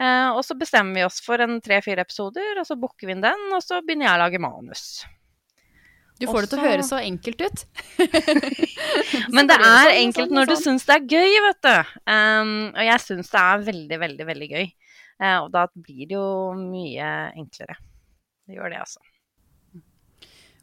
Eh, 0.00 0.28
og 0.32 0.40
så 0.46 0.56
bestemmer 0.56 0.96
vi 0.96 1.04
oss 1.04 1.20
for 1.24 1.42
en 1.44 1.58
tre-fire 1.60 2.06
episoder, 2.06 2.60
og 2.60 2.68
så 2.68 2.76
booker 2.80 3.08
vi 3.08 3.16
inn 3.16 3.24
den, 3.24 3.48
og 3.52 3.60
så 3.64 3.82
begynner 3.84 4.08
jeg 4.08 4.16
å 4.16 4.22
lage 4.22 4.40
manus. 4.40 4.84
Du 6.20 6.26
får 6.28 6.36
Også... 6.36 6.46
det 6.46 6.50
til 6.52 6.60
å 6.60 6.68
høres 6.68 6.88
så 6.92 7.00
enkelt 7.00 7.44
ut. 7.44 7.62
Men 9.34 9.48
det 9.48 9.56
er 9.56 9.64
sånn, 9.64 9.98
enkelt 10.00 10.26
sånn, 10.26 10.36
når 10.36 10.50
du 10.50 10.54
sånn. 10.54 10.64
syns 10.64 10.88
det 10.88 10.96
er 10.96 11.06
gøy, 11.16 11.36
vet 11.46 11.60
du. 11.66 11.92
Um, 12.12 12.56
og 12.74 12.82
jeg 12.86 13.04
syns 13.04 13.32
det 13.32 13.44
er 13.44 13.68
veldig, 13.68 14.00
veldig, 14.04 14.26
veldig 14.32 14.50
gøy. 14.50 14.66
Uh, 15.20 15.38
og 15.44 15.48
da 15.52 15.66
blir 15.72 16.02
det 16.08 16.16
jo 16.16 16.26
mye 16.56 17.12
enklere. 17.40 17.76
Det 18.48 18.56
gjør 18.56 18.72
det, 18.72 18.82
altså. 18.84 19.04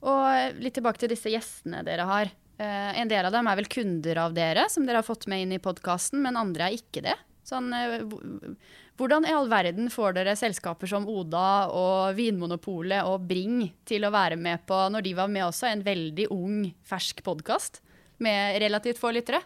Og 0.07 0.61
litt 0.61 0.77
tilbake 0.77 1.01
til 1.01 1.13
disse 1.13 1.31
gjestene 1.33 1.81
dere 1.85 2.05
har. 2.09 2.33
Uh, 2.57 2.93
en 2.97 3.09
del 3.09 3.25
av 3.25 3.33
dem 3.33 3.49
er 3.49 3.57
vel 3.57 3.69
kunder 3.69 4.21
av 4.25 4.37
dere, 4.37 4.65
som 4.73 4.85
dere 4.85 5.01
har 5.01 5.09
fått 5.09 5.29
med 5.29 5.45
inn 5.45 5.57
i 5.57 5.61
podkasten, 5.61 6.21
men 6.25 6.37
andre 6.37 6.69
er 6.69 6.77
ikke 6.77 7.05
det. 7.05 7.17
Sånn, 7.47 7.71
uh, 7.71 8.53
hvordan 8.99 9.27
i 9.27 9.31
all 9.31 9.47
verden 9.51 9.87
får 9.93 10.17
dere 10.17 10.35
selskaper 10.35 10.89
som 10.91 11.07
Oda 11.07 11.69
og 11.71 12.17
Vinmonopolet 12.17 13.07
og 13.07 13.27
Bring 13.29 13.61
til 13.87 14.03
å 14.03 14.11
være 14.11 14.35
med 14.39 14.65
på, 14.67 14.79
når 14.91 15.05
de 15.05 15.13
var 15.15 15.31
med 15.31 15.47
også, 15.47 15.69
en 15.69 15.85
veldig 15.85 16.27
ung, 16.35 16.65
fersk 16.87 17.23
podkast 17.23 17.79
med 18.23 18.59
relativt 18.63 18.99
få 18.99 19.13
lyttere? 19.15 19.39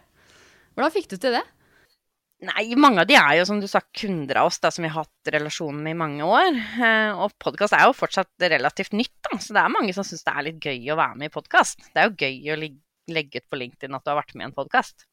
Hvordan 0.72 0.94
fikk 0.94 1.12
du 1.12 1.18
til 1.20 1.36
det? 1.36 1.44
Nei, 2.42 2.64
mange 2.74 3.04
av 3.04 3.06
de 3.06 3.14
er 3.14 3.36
jo 3.38 3.44
som 3.46 3.60
du 3.62 3.68
sa 3.70 3.78
kunder 3.94 4.40
av 4.40 4.48
oss, 4.48 4.58
da, 4.58 4.72
som 4.74 4.82
vi 4.82 4.90
har 4.90 5.04
hatt 5.04 5.30
relasjonen 5.30 5.84
med 5.84 5.94
i 5.94 5.98
mange 6.00 6.26
år. 6.26 6.56
Eh, 6.58 7.20
og 7.22 7.36
podkast 7.38 7.76
er 7.76 7.84
jo 7.86 7.94
fortsatt 7.94 8.48
relativt 8.50 8.96
nytt, 8.98 9.14
da, 9.28 9.38
så 9.38 9.54
det 9.54 9.62
er 9.62 9.76
mange 9.76 9.94
som 9.94 10.06
syns 10.06 10.26
det 10.26 10.34
er 10.34 10.46
litt 10.48 10.58
gøy 10.58 10.90
å 10.90 10.98
være 10.98 11.20
med 11.20 11.30
i 11.30 11.34
podkast. 11.36 11.86
Det 11.92 12.02
er 12.02 12.10
jo 12.10 12.16
gøy 12.18 12.50
å 12.50 12.58
legge 13.14 13.38
ut 13.38 13.46
på 13.46 13.60
LinkedIn 13.60 13.94
at 13.94 14.02
du 14.02 14.10
har 14.10 14.18
vært 14.18 14.34
med 14.34 14.48
i 14.48 14.48
en 14.48 14.56
podkast. 14.56 15.06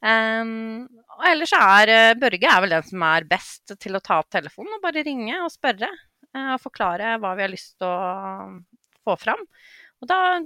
Um, 0.00 0.86
og 1.18 1.26
ellers 1.28 1.52
er 1.52 1.90
uh, 1.92 2.18
Børge 2.20 2.48
er 2.48 2.62
vel 2.64 2.72
den 2.72 2.86
som 2.88 3.02
er 3.04 3.26
best 3.28 3.74
til 3.76 3.98
å 3.98 4.00
ta 4.00 4.22
opp 4.22 4.30
telefonen 4.32 4.78
og 4.78 4.84
bare 4.84 5.04
ringe 5.04 5.36
og 5.44 5.52
spørre. 5.52 5.90
Uh, 6.32 6.54
og 6.54 6.62
forklare 6.62 7.18
hva 7.20 7.34
vi 7.36 7.44
har 7.44 7.52
lyst 7.52 7.76
til 7.80 7.88
å 7.90 8.60
få 9.04 9.16
fram. 9.20 9.42
Og 10.00 10.08
da, 10.08 10.40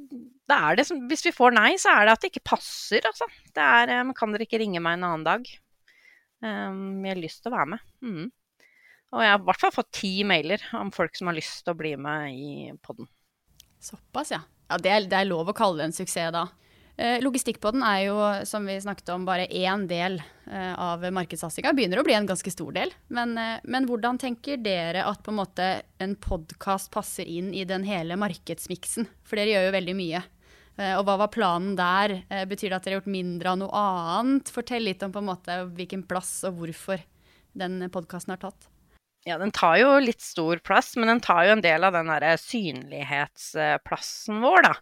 da 0.50 0.60
er 0.68 0.78
det, 0.78 0.86
som, 0.88 1.04
Hvis 1.10 1.22
vi 1.28 1.34
får 1.34 1.54
nei, 1.54 1.74
så 1.78 1.92
er 1.94 2.06
det 2.08 2.14
at 2.16 2.24
det 2.24 2.32
ikke 2.32 2.48
passer, 2.54 3.04
altså. 3.06 3.28
Det 3.54 3.66
er 3.80 4.00
um, 4.00 4.14
Kan 4.16 4.34
dere 4.34 4.48
ikke 4.48 4.58
ringe 4.62 4.82
meg 4.82 4.98
en 4.98 5.06
annen 5.10 5.26
dag? 5.26 5.46
Um, 6.44 7.04
jeg 7.04 7.14
har 7.14 7.22
lyst 7.22 7.44
til 7.44 7.52
å 7.52 7.56
være 7.56 7.70
med. 7.76 7.84
Mm. 8.02 8.32
Og 9.14 9.22
jeg 9.22 9.30
har 9.30 9.38
i 9.38 9.46
hvert 9.46 9.62
fall 9.62 9.76
fått 9.76 9.92
ti 9.94 10.12
mailer 10.26 10.62
om 10.74 10.90
folk 10.94 11.14
som 11.14 11.30
har 11.30 11.38
lyst 11.38 11.62
til 11.62 11.70
å 11.70 11.78
bli 11.78 11.94
med 11.94 12.34
i 12.34 12.72
poden. 12.82 13.06
Såpass, 13.84 14.32
ja. 14.34 14.40
ja 14.72 14.78
det, 14.82 14.90
er, 14.90 15.06
det 15.10 15.20
er 15.20 15.30
lov 15.30 15.52
å 15.52 15.56
kalle 15.56 15.82
det 15.82 15.90
en 15.90 15.96
suksess 15.96 16.34
da. 16.34 16.48
Eh, 16.96 17.18
logistikkpodden 17.24 17.82
er 17.82 18.00
jo, 18.06 18.18
som 18.46 18.66
vi 18.66 18.76
snakket 18.80 19.08
om, 19.16 19.24
bare 19.26 19.48
én 19.50 19.88
del 19.90 20.20
eh, 20.46 20.74
av 20.78 21.02
markedssatsinga. 21.02 21.72
Begynner 21.74 21.98
å 21.98 22.04
bli 22.06 22.14
en 22.14 22.28
ganske 22.28 22.52
stor 22.54 22.70
del. 22.76 22.92
Men, 23.10 23.34
eh, 23.38 23.56
men 23.64 23.88
hvordan 23.90 24.20
tenker 24.22 24.60
dere 24.62 25.02
at 25.08 25.24
på 25.26 25.32
en 25.34 25.40
måte 25.40 25.68
en 25.98 26.14
podkast 26.14 26.92
passer 26.94 27.26
inn 27.26 27.50
i 27.54 27.66
den 27.66 27.86
hele 27.88 28.18
markedsmiksen? 28.20 29.08
For 29.26 29.40
dere 29.40 29.56
gjør 29.56 29.68
jo 29.68 29.76
veldig 29.78 29.96
mye. 29.98 30.22
Og 30.74 31.04
hva 31.06 31.14
var 31.20 31.30
planen 31.30 31.76
der? 31.78 32.16
Betyr 32.50 32.72
det 32.72 32.76
at 32.80 32.86
dere 32.88 32.96
har 32.96 33.04
gjort 33.04 33.12
mindre 33.14 33.52
av 33.52 33.58
noe 33.60 33.78
annet? 33.78 34.50
Fortell 34.50 34.82
litt 34.82 35.04
om 35.06 35.12
på 35.14 35.20
en 35.22 35.28
måte 35.28 35.58
hvilken 35.70 36.02
plass 36.10 36.40
og 36.48 36.56
hvorfor 36.58 36.98
den 37.54 37.76
podkasten 37.94 38.34
har 38.34 38.40
tatt. 38.42 38.66
Ja, 39.24 39.38
den 39.40 39.54
tar 39.56 39.78
jo 39.80 39.94
litt 40.04 40.20
stor 40.20 40.60
plass, 40.60 40.90
men 41.00 41.08
den 41.08 41.20
tar 41.24 41.46
jo 41.46 41.52
en 41.54 41.62
del 41.64 41.80
av 41.86 41.94
den 41.96 42.10
derre 42.12 42.34
synlighetsplassen 42.42 44.42
vår, 44.42 44.66
da. 44.66 44.72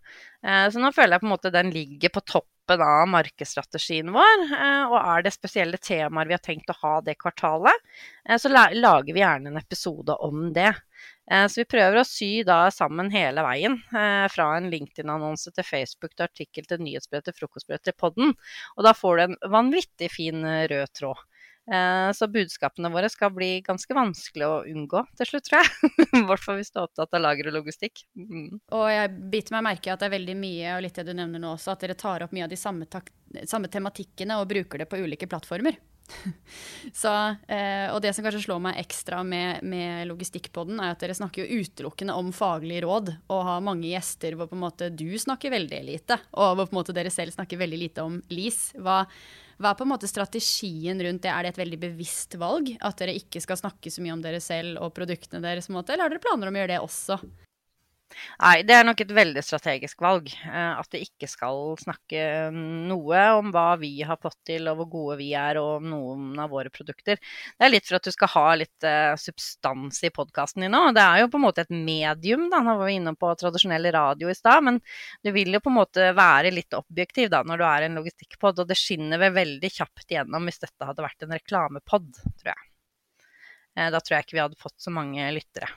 Eh, 0.42 0.66
så 0.74 0.82
nå 0.82 0.90
føler 0.96 1.14
jeg 1.14 1.22
på 1.22 1.28
en 1.28 1.34
måte 1.36 1.52
den 1.54 1.70
ligger 1.70 2.10
på 2.10 2.24
toppen 2.26 2.82
av 2.82 3.06
markedsstrategien 3.12 4.10
vår. 4.10 4.42
Eh, 4.56 4.82
og 4.88 4.96
er 4.98 5.22
det 5.22 5.30
spesielle 5.36 5.78
temaer 5.78 6.26
vi 6.26 6.34
har 6.34 6.42
tenkt 6.42 6.74
å 6.74 6.80
ha 6.80 6.98
det 7.06 7.14
kvartalet, 7.22 7.78
eh, 8.26 8.34
så 8.34 8.50
lager 8.50 9.12
vi 9.12 9.22
gjerne 9.22 9.46
en 9.52 9.62
episode 9.62 10.10
om 10.18 10.50
det. 10.56 10.74
Så 11.32 11.62
vi 11.62 11.70
prøver 11.70 12.00
å 12.00 12.04
sy 12.04 12.42
da 12.44 12.66
sammen 12.74 13.08
hele 13.14 13.40
veien, 13.46 13.78
fra 14.34 14.46
en 14.56 14.66
LinkedIn-annonse 14.68 15.52
til 15.54 15.64
Facebook 15.64 16.16
til 16.18 16.26
artikkel 16.26 16.64
til 16.68 16.82
nyhetsbrev 16.82 17.22
til 17.24 17.36
frokostbrev 17.36 17.78
til 17.80 17.94
podden. 17.96 18.34
Og 18.74 18.82
da 18.84 18.92
får 18.92 19.16
du 19.16 19.22
en 19.24 19.36
vanvittig 19.54 20.10
fin 20.12 20.42
rød 20.42 20.90
tråd. 20.98 21.22
Eh, 21.70 22.10
så 22.12 22.26
budskapene 22.26 22.90
våre 22.90 23.10
skal 23.12 23.30
bli 23.34 23.60
ganske 23.62 23.94
vanskelig 23.94 24.48
å 24.48 24.62
unngå 24.66 25.04
til 25.18 25.28
slutt, 25.28 25.46
tror 25.46 25.62
jeg. 25.62 25.92
I 26.22 26.24
hvert 26.26 26.42
fall 26.42 26.58
hvis 26.58 26.72
du 26.72 26.80
er 26.80 26.88
opptatt 26.88 27.14
av 27.14 27.22
lager 27.22 27.52
og 27.52 27.60
logistikk. 27.60 28.04
Mm. 28.18 28.58
Og 28.74 28.88
jeg 28.90 29.14
biter 29.32 29.58
meg 29.58 29.68
merke 29.70 29.90
i 29.90 29.94
at 29.94 30.02
det 30.02 30.10
er 30.10 30.16
veldig 30.16 30.36
mye, 30.42 30.74
og 30.74 30.84
litt 30.86 30.98
det 30.98 31.06
du 31.08 31.14
nevner 31.14 31.42
nå 31.42 31.54
også, 31.54 31.76
at 31.76 31.86
dere 31.86 31.98
tar 31.98 32.26
opp 32.26 32.34
mye 32.34 32.48
av 32.48 32.52
de 32.52 32.58
samme, 32.58 32.88
samme 33.46 33.70
tematikkene 33.72 34.40
og 34.40 34.50
bruker 34.50 34.82
det 34.82 34.90
på 34.90 35.00
ulike 35.04 35.30
plattformer. 35.30 35.78
Så, 37.02 37.12
eh, 37.48 37.86
og 37.92 38.00
det 38.02 38.12
som 38.14 38.26
kanskje 38.26 38.42
slår 38.46 38.60
meg 38.62 38.80
ekstra 38.82 39.22
med, 39.26 39.62
med 39.66 40.08
logistikkpodden, 40.10 40.80
er 40.82 40.94
at 40.94 41.02
dere 41.02 41.16
snakker 41.16 41.44
jo 41.44 41.62
utelukkende 41.62 42.16
om 42.18 42.32
faglig 42.36 42.82
råd, 42.84 43.14
og 43.32 43.46
har 43.48 43.64
mange 43.64 43.90
gjester 43.92 44.36
hvor 44.36 44.50
på 44.50 44.58
en 44.58 44.64
måte 44.64 44.90
du 44.90 45.10
snakker 45.18 45.54
veldig 45.54 45.82
lite, 45.86 46.18
og 46.34 46.56
hvor 46.58 46.66
på 46.66 46.74
en 46.74 46.80
måte 46.80 46.96
dere 46.96 47.12
selv 47.14 47.34
snakker 47.36 47.60
veldig 47.62 47.80
lite 47.86 48.06
om 48.06 48.18
LIS. 48.32 48.72
Hva, 48.82 49.02
hva 49.58 49.72
er 49.72 49.78
på 49.78 49.86
en 49.86 49.92
måte 49.92 50.10
strategien 50.10 51.00
rundt 51.04 51.22
det? 51.24 51.30
Er 51.32 51.44
det 51.44 51.54
et 51.54 51.62
veldig 51.62 51.80
bevisst 51.82 52.36
valg? 52.40 52.72
At 52.80 53.00
dere 53.02 53.16
ikke 53.18 53.42
skal 53.44 53.60
snakke 53.60 53.92
så 53.92 54.04
mye 54.04 54.16
om 54.16 54.24
dere 54.24 54.40
selv 54.42 54.80
og 54.82 54.94
produktene 54.96 55.42
deres, 55.44 55.70
eller 55.72 56.04
har 56.04 56.12
dere 56.12 56.22
planer 56.22 56.50
om 56.50 56.56
å 56.56 56.62
gjøre 56.62 56.74
det 56.74 56.82
også? 56.84 57.18
Nei, 58.42 58.62
det 58.66 58.74
er 58.74 58.86
nok 58.86 59.00
et 59.02 59.12
veldig 59.14 59.42
strategisk 59.44 60.02
valg. 60.04 60.28
Eh, 60.46 60.72
at 60.78 60.94
vi 60.94 61.02
ikke 61.06 61.28
skal 61.30 61.74
snakke 61.80 62.50
noe 62.52 63.22
om 63.38 63.52
hva 63.54 63.74
vi 63.80 63.92
har 64.06 64.18
fått 64.22 64.38
til, 64.48 64.68
og 64.70 64.80
hvor 64.80 64.88
gode 64.94 65.18
vi 65.20 65.30
er, 65.38 65.60
og 65.60 65.78
om 65.80 65.88
noen 65.90 66.40
av 66.42 66.52
våre 66.52 66.72
produkter. 66.74 67.20
Det 67.20 67.66
er 67.66 67.72
litt 67.72 67.88
for 67.88 67.98
at 67.98 68.08
du 68.08 68.14
skal 68.14 68.32
ha 68.34 68.46
litt 68.58 68.86
uh, 68.86 69.12
substans 69.20 70.02
i 70.06 70.12
podkasten 70.14 70.66
din 70.66 70.78
òg. 70.78 70.90
Det 70.96 71.04
er 71.04 71.22
jo 71.22 71.30
på 71.32 71.40
en 71.40 71.46
måte 71.46 71.66
et 71.66 71.74
medium, 71.74 72.48
da. 72.52 72.62
Nå 72.64 72.76
var 72.80 72.90
vi 72.90 72.98
inne 72.98 73.14
på 73.18 73.30
tradisjonell 73.40 73.90
radio 73.94 74.32
i 74.32 74.36
stad, 74.38 74.66
men 74.68 74.82
du 75.22 75.32
vil 75.34 75.52
jo 75.54 75.62
på 75.62 75.72
en 75.72 75.78
måte 75.80 76.10
være 76.16 76.54
litt 76.54 76.76
objektiv 76.78 77.30
da 77.32 77.42
når 77.46 77.62
du 77.62 77.68
er 77.68 77.86
en 77.86 78.00
logistikkpod, 78.00 78.64
og 78.64 78.72
det 78.72 78.78
skinner 78.80 79.20
vel 79.22 79.36
veldig 79.36 79.72
kjapt 79.72 80.08
igjennom 80.08 80.48
hvis 80.48 80.62
dette 80.64 80.88
hadde 80.90 81.06
vært 81.06 81.24
en 81.26 81.38
reklamepod, 81.38 82.12
tror 82.42 82.52
jeg. 82.54 82.68
Uh, 83.78 83.88
da 83.88 83.98
tror 83.98 84.18
jeg 84.18 84.28
ikke 84.28 84.38
vi 84.38 84.44
hadde 84.46 84.62
fått 84.62 84.78
så 84.82 84.92
mange 84.94 85.30
lyttere 85.36 85.70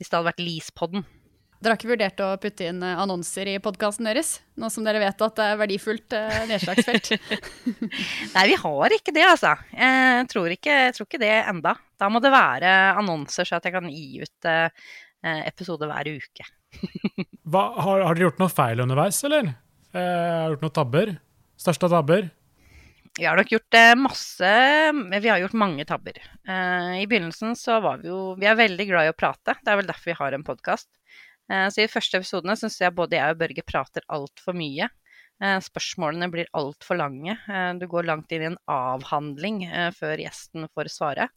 hvis 0.00 0.08
det 0.08 0.16
hadde 0.16 0.30
vært 0.32 0.40
Leaspodden. 0.42 1.04
Dere 1.60 1.74
har 1.74 1.76
ikke 1.76 1.90
vurdert 1.90 2.20
å 2.24 2.28
putte 2.40 2.64
inn 2.70 2.80
eh, 2.80 3.00
annonser 3.02 3.50
i 3.52 3.58
podkasten 3.60 4.06
deres? 4.08 4.38
Nå 4.56 4.70
som 4.72 4.86
dere 4.86 5.02
vet 5.02 5.24
at 5.26 5.36
det 5.36 5.44
er 5.44 5.58
verdifullt 5.60 6.16
eh, 6.16 6.38
nedslagsfelt? 6.48 7.10
Nei, 8.34 8.44
vi 8.48 8.56
har 8.62 8.94
ikke 8.96 9.12
det, 9.12 9.26
altså. 9.28 9.52
Jeg 9.76 10.24
tror 10.32 10.54
ikke, 10.56 10.78
jeg 10.86 10.96
tror 10.96 11.08
ikke 11.10 11.20
det 11.20 11.34
enda. 11.42 11.74
Da 12.00 12.08
må 12.08 12.22
det 12.24 12.32
være 12.32 12.72
annonser, 12.96 13.44
så 13.44 13.58
at 13.58 13.68
jeg 13.68 13.76
kan 13.76 13.92
gi 13.92 14.24
ut 14.24 14.48
eh, 14.48 14.88
episode 15.44 15.84
hver 15.90 16.08
uke. 16.16 16.48
Hva, 17.50 17.66
har, 17.76 18.06
har, 18.06 18.16
dere 18.16 18.30
gjort 18.30 18.40
noe 18.40 18.52
feil 18.56 18.80
underveis, 18.86 19.20
eller? 19.28 19.52
Eh, 19.92 20.00
har 20.00 20.46
dere 20.46 20.54
gjort 20.54 20.64
noen 20.64 20.76
tabber? 20.80 21.14
Største 21.60 21.92
tabber? 21.92 22.30
Vi 23.20 23.26
har 23.26 23.36
nok 23.36 23.50
gjort 23.52 23.76
eh, 23.76 23.94
masse 24.00 24.50
Vi 25.20 25.28
har 25.28 25.38
gjort 25.42 25.52
mange 25.60 25.84
tabber. 25.84 26.16
Eh, 26.48 27.02
I 27.02 27.06
begynnelsen 27.06 27.52
så 27.56 27.76
var 27.84 27.98
vi 28.00 28.08
jo 28.08 28.32
Vi 28.40 28.46
er 28.48 28.56
veldig 28.56 28.86
glad 28.88 29.08
i 29.08 29.10
å 29.12 29.16
prate. 29.16 29.58
Det 29.60 29.68
er 29.68 29.76
vel 29.76 29.90
derfor 29.90 30.08
vi 30.08 30.14
har 30.16 30.36
en 30.36 30.46
podkast. 30.46 30.88
Eh, 31.52 31.66
så 31.68 31.82
i 31.82 31.84
de 31.84 31.92
første 31.92 32.16
episodene 32.16 32.56
syns 32.56 32.78
jeg 32.80 32.94
både 32.96 33.18
jeg 33.18 33.34
og 33.34 33.42
Børge 33.42 33.64
prater 33.66 34.06
altfor 34.08 34.56
mye. 34.56 34.88
Spørsmålene 35.40 36.26
blir 36.28 36.48
altfor 36.56 36.98
lange. 37.00 37.32
Du 37.80 37.86
går 37.88 38.04
langt 38.04 38.32
inn 38.36 38.42
i 38.42 38.48
en 38.50 38.58
avhandling 38.68 39.62
før 39.96 40.20
gjesten 40.20 40.66
får 40.76 40.90
svare. 40.92 41.30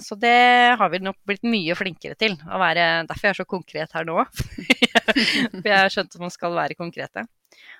Så 0.00 0.16
det 0.16 0.32
har 0.80 0.88
vi 0.88 1.02
nok 1.04 1.18
blitt 1.28 1.44
mye 1.44 1.76
flinkere 1.76 2.16
til. 2.16 2.38
Å 2.48 2.56
være, 2.62 2.86
derfor 3.10 3.28
jeg 3.28 3.34
er 3.34 3.40
så 3.42 3.48
konkret 3.50 3.92
her 3.92 4.08
nå. 4.08 4.16
For 4.32 5.68
jeg 5.68 5.76
har 5.76 5.92
skjønt 5.92 6.16
at 6.16 6.24
man 6.24 6.32
skal 6.32 6.56
være 6.56 6.80
konkrete. 6.80 7.26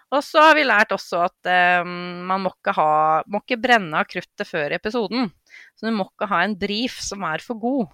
Og 0.09 0.25
så 0.25 0.41
har 0.41 0.57
vi 0.57 0.65
lært 0.65 0.93
også 0.95 1.21
at 1.27 1.50
eh, 1.53 1.85
man 1.85 2.47
må 2.47 2.53
ikke, 2.55 2.73
ha, 2.79 2.91
må 3.29 3.43
ikke 3.43 3.61
brenne 3.61 4.00
av 4.00 4.09
kruttet 4.09 4.49
før 4.49 4.73
episoden. 4.79 5.29
Så 5.77 5.88
du 5.88 5.93
må 5.95 6.09
ikke 6.09 6.31
ha 6.31 6.43
en 6.47 6.57
brief 6.59 6.97
som 7.05 7.27
er 7.29 7.45
for 7.45 7.61
god. 7.61 7.91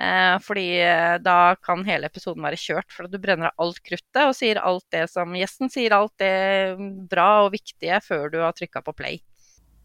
Eh, 0.00 0.36
fordi 0.42 0.68
eh, 0.80 1.18
da 1.20 1.54
kan 1.60 1.84
hele 1.84 2.08
episoden 2.08 2.42
være 2.42 2.60
kjørt, 2.60 2.88
for 2.94 3.10
du 3.10 3.20
brenner 3.20 3.52
av 3.52 3.66
alt 3.66 3.82
kruttet 3.84 4.22
og 4.24 4.32
sier 4.36 4.62
alt 4.62 4.86
det 4.94 5.04
som 5.12 5.36
gjesten 5.36 5.70
sier, 5.72 5.92
alt 5.94 6.14
det 6.22 6.32
bra 7.10 7.44
og 7.44 7.52
viktige 7.54 8.00
før 8.02 8.32
du 8.32 8.40
har 8.42 8.56
trykka 8.56 8.82
på 8.86 8.96
play. 8.96 9.20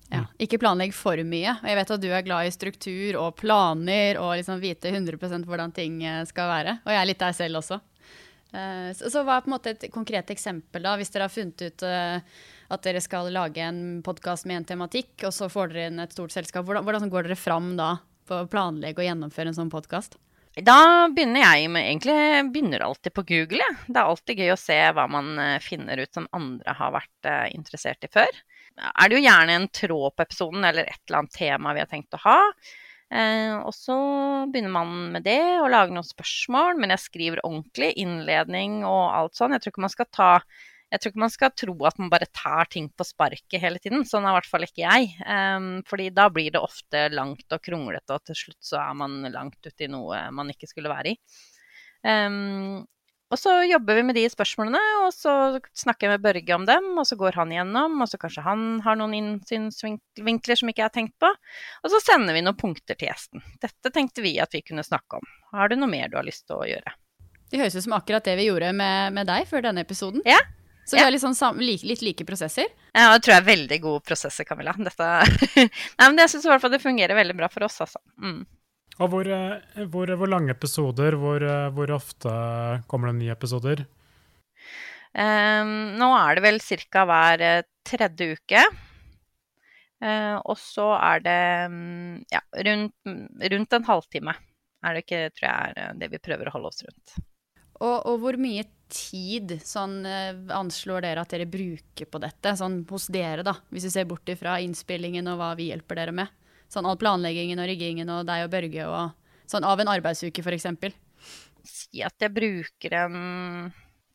Ja, 0.08 0.24
ikke 0.40 0.60
planlegg 0.62 0.94
for 0.96 1.20
mye. 1.28 1.58
Og 1.60 1.68
jeg 1.68 1.78
vet 1.82 1.94
at 1.98 2.04
du 2.04 2.08
er 2.16 2.24
glad 2.24 2.48
i 2.48 2.56
struktur 2.56 3.18
og 3.20 3.36
planer 3.42 4.20
og 4.22 4.38
liksom 4.40 4.62
vite 4.64 4.94
100 4.94 5.44
hvordan 5.44 5.76
ting 5.76 6.00
eh, 6.06 6.24
skal 6.30 6.48
være. 6.54 6.80
Og 6.86 6.94
jeg 6.94 7.02
er 7.02 7.10
litt 7.12 7.24
deg 7.26 7.36
selv 7.36 7.60
også. 7.60 7.82
Eh, 8.54 8.92
så, 8.96 9.24
hva 9.24 9.38
er 9.38 9.44
på 9.44 9.50
en 9.50 9.56
måte 9.58 9.74
et 9.74 9.88
konkret 9.94 10.32
eksempel, 10.32 10.86
da, 10.86 10.96
hvis 11.00 11.12
dere 11.12 11.28
har 11.28 11.34
funnet 11.34 11.66
ut 11.68 11.84
uh, 11.84 12.38
at 12.72 12.86
dere 12.86 13.02
skal 13.04 13.32
lage 13.34 13.64
en 13.64 14.00
podkast 14.06 14.48
med 14.48 14.62
en 14.62 14.70
tematikk, 14.72 15.14
og 15.28 15.34
så 15.36 15.50
får 15.52 15.74
dere 15.74 15.90
inn 15.92 16.04
et 16.04 16.16
stort 16.16 16.36
selskap. 16.36 16.66
Hvordan, 16.68 16.86
hvordan 16.88 17.12
går 17.12 17.28
dere 17.28 17.40
fram 17.40 17.74
da 17.80 17.98
på 18.28 18.44
å 18.44 18.48
planlegge 18.52 19.04
og 19.04 19.08
gjennomføre 19.08 19.52
en 19.52 19.60
sånn 19.60 19.74
podkast? 19.74 20.18
Da 20.58 21.06
begynner 21.14 21.44
jeg 21.44 21.68
med 21.70 21.86
Egentlig 21.86 22.16
begynner 22.50 22.82
alltid 22.88 23.14
på 23.14 23.28
Google. 23.30 23.62
Ja. 23.62 23.76
Det 23.86 24.00
er 24.00 24.12
alltid 24.14 24.40
gøy 24.42 24.54
å 24.56 24.58
se 24.58 24.78
hva 24.98 25.06
man 25.12 25.36
eh, 25.38 25.60
finner 25.62 26.02
ut 26.02 26.18
som 26.18 26.26
andre 26.34 26.74
har 26.80 26.96
vært 26.96 27.30
interessert 27.54 28.08
i 28.08 28.10
før. 28.10 28.40
Er 28.88 29.10
det 29.10 29.20
jo 29.20 29.22
gjerne 29.22 29.54
en 29.54 29.70
tråd 29.70 30.16
på 30.16 30.26
episoden 30.26 30.66
eller 30.66 30.90
et 30.90 31.02
eller 31.06 31.20
annet 31.22 31.38
tema 31.38 31.76
vi 31.78 31.84
har 31.84 31.92
tenkt 31.92 32.18
å 32.18 32.24
ha. 32.26 32.40
Eh, 33.08 33.56
og 33.62 33.72
så 33.72 33.98
begynner 34.52 34.74
man 34.74 34.96
med 35.14 35.24
det 35.28 35.40
og 35.62 35.70
lager 35.72 35.96
noen 35.96 36.08
spørsmål, 36.08 36.80
men 36.82 36.92
jeg 36.96 37.06
skriver 37.06 37.44
ordentlig. 37.48 37.94
Innledning 38.02 38.82
og 38.88 39.04
alt 39.16 39.38
sånn. 39.38 39.56
Jeg 39.56 39.64
tror 39.64 39.76
ikke 39.76 39.86
man 39.88 39.96
skal 39.96 40.12
ta 40.12 40.32
jeg 40.88 41.02
tror 41.04 41.12
ikke 41.12 41.20
man 41.20 41.32
skal 41.34 41.52
tro 41.52 41.74
at 41.90 41.98
man 42.00 42.12
bare 42.12 42.30
tar 42.32 42.70
ting 42.72 42.86
på 42.96 43.04
sparket 43.04 43.60
hele 43.60 43.80
tiden. 43.84 44.06
Sånn 44.08 44.24
er 44.24 44.32
i 44.32 44.38
hvert 44.38 44.48
fall 44.48 44.64
ikke 44.64 44.86
jeg. 44.86 45.10
Um, 45.28 45.82
fordi 45.88 46.06
da 46.16 46.30
blir 46.32 46.54
det 46.56 46.62
ofte 46.64 47.02
langt 47.12 47.52
og 47.52 47.64
kronglete, 47.64 48.16
og 48.16 48.24
til 48.30 48.40
slutt 48.40 48.70
så 48.70 48.80
er 48.86 48.94
man 48.96 49.18
langt 49.34 49.68
uti 49.68 49.90
noe 49.92 50.22
man 50.32 50.54
ikke 50.54 50.70
skulle 50.72 50.92
være 50.94 51.12
i. 51.12 51.18
Um, 52.08 52.86
og 53.28 53.40
så 53.40 53.54
jobber 53.68 53.98
vi 54.00 54.04
med 54.08 54.16
de 54.16 54.24
spørsmålene, 54.32 54.80
og 55.04 55.10
så 55.12 55.32
snakker 55.76 56.08
jeg 56.08 56.14
med 56.16 56.24
Børge 56.24 56.56
om 56.56 56.68
dem. 56.68 56.86
Og 56.96 57.08
så 57.10 57.18
går 57.20 57.36
han 57.36 57.52
igjennom, 57.52 57.98
og 58.00 58.08
så 58.08 58.20
kanskje 58.22 58.46
han 58.46 58.62
har 58.86 58.96
noen 59.00 59.18
innsynsvinkler 59.18 60.60
som 60.60 60.72
ikke 60.72 60.86
jeg 60.86 60.88
har 60.88 60.96
tenkt 60.96 61.18
på. 61.20 61.32
Og 61.84 61.92
så 61.92 62.00
sender 62.06 62.38
vi 62.38 62.46
noen 62.46 62.60
punkter 62.60 62.96
til 62.96 63.10
gjesten. 63.10 63.44
Dette 63.64 63.92
tenkte 63.92 64.24
vi 64.24 64.38
at 64.40 64.56
vi 64.56 64.64
kunne 64.64 64.86
snakke 64.88 65.20
om. 65.20 65.28
Har 65.52 65.68
du 65.68 65.76
noe 65.76 65.92
mer 65.92 66.08
du 66.12 66.16
har 66.20 66.28
lyst 66.28 66.48
til 66.48 66.56
å 66.56 66.70
gjøre? 66.70 66.96
Det 67.52 67.60
høres 67.60 67.76
ut 67.76 67.84
som 67.84 67.96
akkurat 68.00 68.24
det 68.28 68.38
vi 68.40 68.48
gjorde 68.48 68.72
med, 68.76 69.16
med 69.16 69.28
deg 69.28 69.48
før 69.52 69.68
denne 69.68 69.84
episoden. 69.84 70.24
Ja, 70.28 70.40
Så 70.88 70.96
vi 70.96 71.04
har 71.04 71.12
litt, 71.12 71.24
sånn, 71.24 71.60
litt 71.60 72.04
like 72.04 72.24
prosesser. 72.28 72.72
Ja, 72.96 73.12
det 73.12 73.26
tror 73.26 73.36
jeg 73.36 73.44
er 73.44 73.52
veldig 73.52 73.80
gode 73.84 74.08
prosesser, 74.08 74.48
Camilla. 74.48 74.72
Dette 74.80 75.08
Nei, 76.00 76.08
men 76.08 76.24
jeg 76.24 76.32
syns 76.32 76.48
i 76.48 76.52
hvert 76.54 76.64
fall 76.64 76.72
det 76.72 76.84
fungerer 76.84 77.20
veldig 77.20 77.36
bra 77.36 77.52
for 77.52 77.68
oss, 77.68 77.82
altså. 77.84 78.00
Mm. 78.24 78.46
Og 78.98 79.12
hvor, 79.14 79.30
eh, 79.30 79.86
hvor, 79.94 80.10
hvor 80.18 80.30
lange 80.30 80.54
episoder? 80.54 81.18
Hvor, 81.22 81.44
eh, 81.44 81.70
hvor 81.74 81.94
ofte 81.94 82.34
kommer 82.90 83.12
det 83.12 83.20
nye 83.22 83.36
episoder? 83.36 83.86
Um, 85.18 85.98
nå 85.98 86.12
er 86.14 86.38
det 86.38 86.44
vel 86.46 86.60
ca. 86.62 87.06
hver 87.10 87.44
eh, 87.46 87.66
tredje 87.86 88.38
uke. 88.38 88.64
Uh, 89.98 90.38
og 90.46 90.58
så 90.62 90.92
er 90.94 91.24
det 91.26 91.44
mm, 91.74 92.26
ja, 92.30 92.42
rundt, 92.68 92.94
rundt 93.54 93.78
en 93.78 93.88
halvtime. 93.88 94.36
Er 94.86 94.94
det 94.94 95.06
ikke, 95.06 95.22
tror 95.34 95.48
jeg 95.48 95.78
er 95.78 95.98
det 95.98 96.12
vi 96.14 96.22
prøver 96.22 96.50
å 96.50 96.58
holde 96.58 96.74
oss 96.74 96.84
rundt. 96.86 97.16
Og, 97.78 97.96
og 98.10 98.20
hvor 98.22 98.38
mye 98.42 98.66
tid 98.90 99.58
sånn, 99.66 100.00
anslår 100.54 101.04
dere 101.06 101.22
at 101.22 101.34
dere 101.34 101.50
bruker 101.50 102.10
på 102.10 102.22
dette, 102.22 102.54
sånn 102.58 102.80
hos 102.90 103.10
dere, 103.14 103.44
da? 103.46 103.54
Hvis 103.74 103.90
vi 103.90 103.94
ser 103.94 104.08
bort 104.10 104.30
ifra 104.32 104.56
innspillingen 104.64 105.30
og 105.34 105.42
hva 105.42 105.52
vi 105.60 105.70
hjelper 105.70 106.00
dere 106.00 106.16
med. 106.22 106.47
Sånn 106.70 106.86
all 106.86 106.98
planleggingen 107.00 107.60
og 107.64 107.68
riggingen 107.70 108.10
og 108.12 108.26
deg 108.28 108.46
og 108.46 108.52
Børge 108.52 108.88
og 108.88 109.12
sånn 109.48 109.64
av 109.64 109.80
en 109.80 109.88
arbeidsuke, 109.94 110.44
f.eks. 110.44 110.66
Si 111.68 112.02
at 112.04 112.16
jeg 112.20 112.34
bruker 112.36 112.94
en 113.04 113.16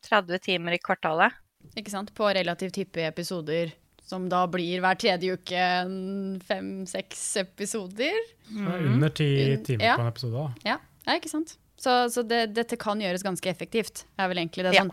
30 0.05 0.39
timer 0.45 0.75
i 0.77 0.81
kvartalet. 0.83 1.33
Ikke 1.79 1.89
sant? 1.93 2.11
På 2.13 2.27
relativt 2.35 2.75
hyppige 2.77 3.07
episoder, 3.09 3.71
som 4.05 4.27
da 4.29 4.43
blir 4.51 4.81
hver 4.83 4.97
tredje 4.99 5.33
uke 5.37 5.65
fem-seks 6.47 7.21
episoder. 7.43 8.17
Mm. 8.51 8.67
er 8.67 8.87
under 8.91 9.09
ti 9.09 9.27
Mm, 9.55 9.63
timer 9.65 9.85
ja. 9.85 9.95
på 9.97 10.01
en 10.05 10.11
episode. 10.11 10.33
da. 10.33 10.69
Ja, 10.69 10.77
ja 11.07 11.15
ikke 11.17 11.29
sant? 11.31 11.55
Så, 11.83 12.09
så 12.09 12.21
det, 12.23 12.45
dette 12.55 12.77
kan 12.79 13.01
gjøres 13.01 13.25
ganske 13.25 13.49
effektivt. 13.51 14.05
er 14.15 14.29
vel 14.31 14.39
egentlig 14.39 14.63
det 14.63 14.71
sånn. 14.77 14.91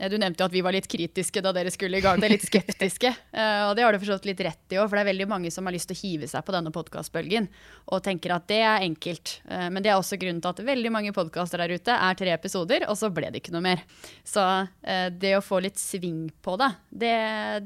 Ja. 0.00 0.08
Du 0.10 0.16
nevnte 0.18 0.42
jo 0.42 0.48
at 0.48 0.54
vi 0.54 0.62
var 0.64 0.74
litt 0.74 0.88
kritiske 0.90 1.42
da 1.44 1.52
dere 1.54 1.70
skulle 1.70 2.00
i 2.00 2.02
gang. 2.02 2.18
Det 2.18 2.26
er 2.26 2.34
litt 2.34 2.46
skeptiske. 2.48 3.12
uh, 3.36 3.62
og 3.68 3.76
det 3.78 3.84
har 3.86 3.94
du 3.94 4.00
forstått 4.02 4.26
litt 4.26 4.42
rett 4.42 4.74
i 4.74 4.80
òg, 4.80 4.88
for 4.88 4.98
det 4.98 5.04
er 5.04 5.10
veldig 5.12 5.28
mange 5.30 5.52
som 5.54 5.68
har 5.68 5.76
lyst 5.76 5.92
til 5.92 5.98
å 5.98 6.00
hive 6.00 6.30
seg 6.32 6.42
på 6.42 6.56
denne 6.56 6.72
podkastbølgen 6.74 7.46
og 7.86 8.02
tenker 8.02 8.34
at 8.34 8.48
det 8.50 8.58
er 8.64 8.88
enkelt. 8.88 9.36
Uh, 9.46 9.68
men 9.70 9.84
det 9.84 9.92
er 9.92 10.00
også 10.00 10.18
grunnen 10.18 10.42
til 10.42 10.50
at 10.50 10.66
veldig 10.72 10.94
mange 10.98 11.14
podkaster 11.14 11.62
der 11.62 11.76
ute 11.78 11.94
er 12.10 12.18
tre 12.18 12.34
episoder, 12.34 12.88
og 12.90 12.98
så 12.98 13.12
ble 13.14 13.30
det 13.30 13.44
ikke 13.44 13.54
noe 13.54 13.66
mer. 13.68 13.86
Så 14.26 14.42
uh, 14.42 15.08
det 15.14 15.36
å 15.38 15.44
få 15.46 15.62
litt 15.62 15.78
sving 15.78 16.24
på 16.42 16.58
det, 16.58 16.72
det, 16.90 17.16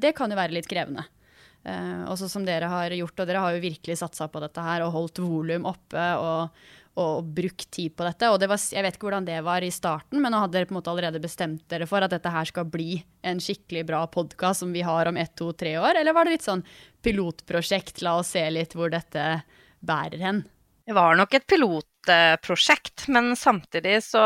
det 0.04 0.12
kan 0.18 0.28
jo 0.28 0.37
være 0.37 0.59
litt 0.59 0.68
krevende. 0.68 1.09
Uh, 1.64 2.04
også 2.12 2.28
som 2.30 2.45
dere 2.45 2.68
har 2.71 2.92
gjort, 2.95 3.23
og 3.23 3.30
dere 3.30 3.40
har 3.42 3.56
jo 3.56 3.64
virkelig 3.64 4.02
satsa 4.02 4.28
på 4.28 4.45
dette 4.45 4.62
her 4.62 4.85
og 4.85 4.92
holdt 4.95 5.25
volum 5.25 5.64
oppe 5.66 6.11
og, 6.21 6.66
og 6.97 7.29
brukt 7.37 7.69
tid 7.75 7.93
på 7.97 8.07
dette. 8.07 8.31
Og 8.33 8.41
det 8.41 8.49
var, 8.50 8.61
jeg 8.61 8.85
vet 8.85 8.97
ikke 8.97 9.09
hvordan 9.09 9.29
det 9.29 9.38
var 9.45 9.65
i 9.65 9.73
starten, 9.75 10.21
men 10.23 10.33
nå 10.33 10.41
hadde 10.43 10.57
dere 10.57 10.69
på 10.69 10.75
en 10.75 10.79
måte 10.79 10.93
allerede 10.93 11.23
bestemt 11.23 11.67
dere 11.73 11.88
for 11.88 12.05
at 12.05 12.15
dette 12.15 12.33
her 12.33 12.49
skal 12.49 12.69
bli 12.73 12.99
en 13.26 13.43
skikkelig 13.43 13.85
bra 13.88 14.03
podkast 14.09 14.65
som 14.65 14.73
vi 14.73 14.85
har 14.87 15.11
om 15.11 15.21
ett, 15.21 15.35
to, 15.37 15.50
tre 15.53 15.76
år? 15.79 16.00
Eller 16.00 16.17
var 16.17 16.26
det 16.26 16.38
litt 16.38 16.49
sånn 16.49 16.65
pilotprosjekt, 17.05 18.00
la 18.07 18.17
oss 18.23 18.33
se 18.37 18.45
litt 18.50 18.76
hvor 18.76 18.93
dette 18.93 19.29
bærer 19.85 20.25
hen? 20.25 20.45
Det 20.87 20.95
var 20.95 21.19
nok 21.19 21.35
et 21.35 21.47
pilotprosjekt, 21.50 23.09
men 23.12 23.35
samtidig 23.37 23.99
så 24.07 24.23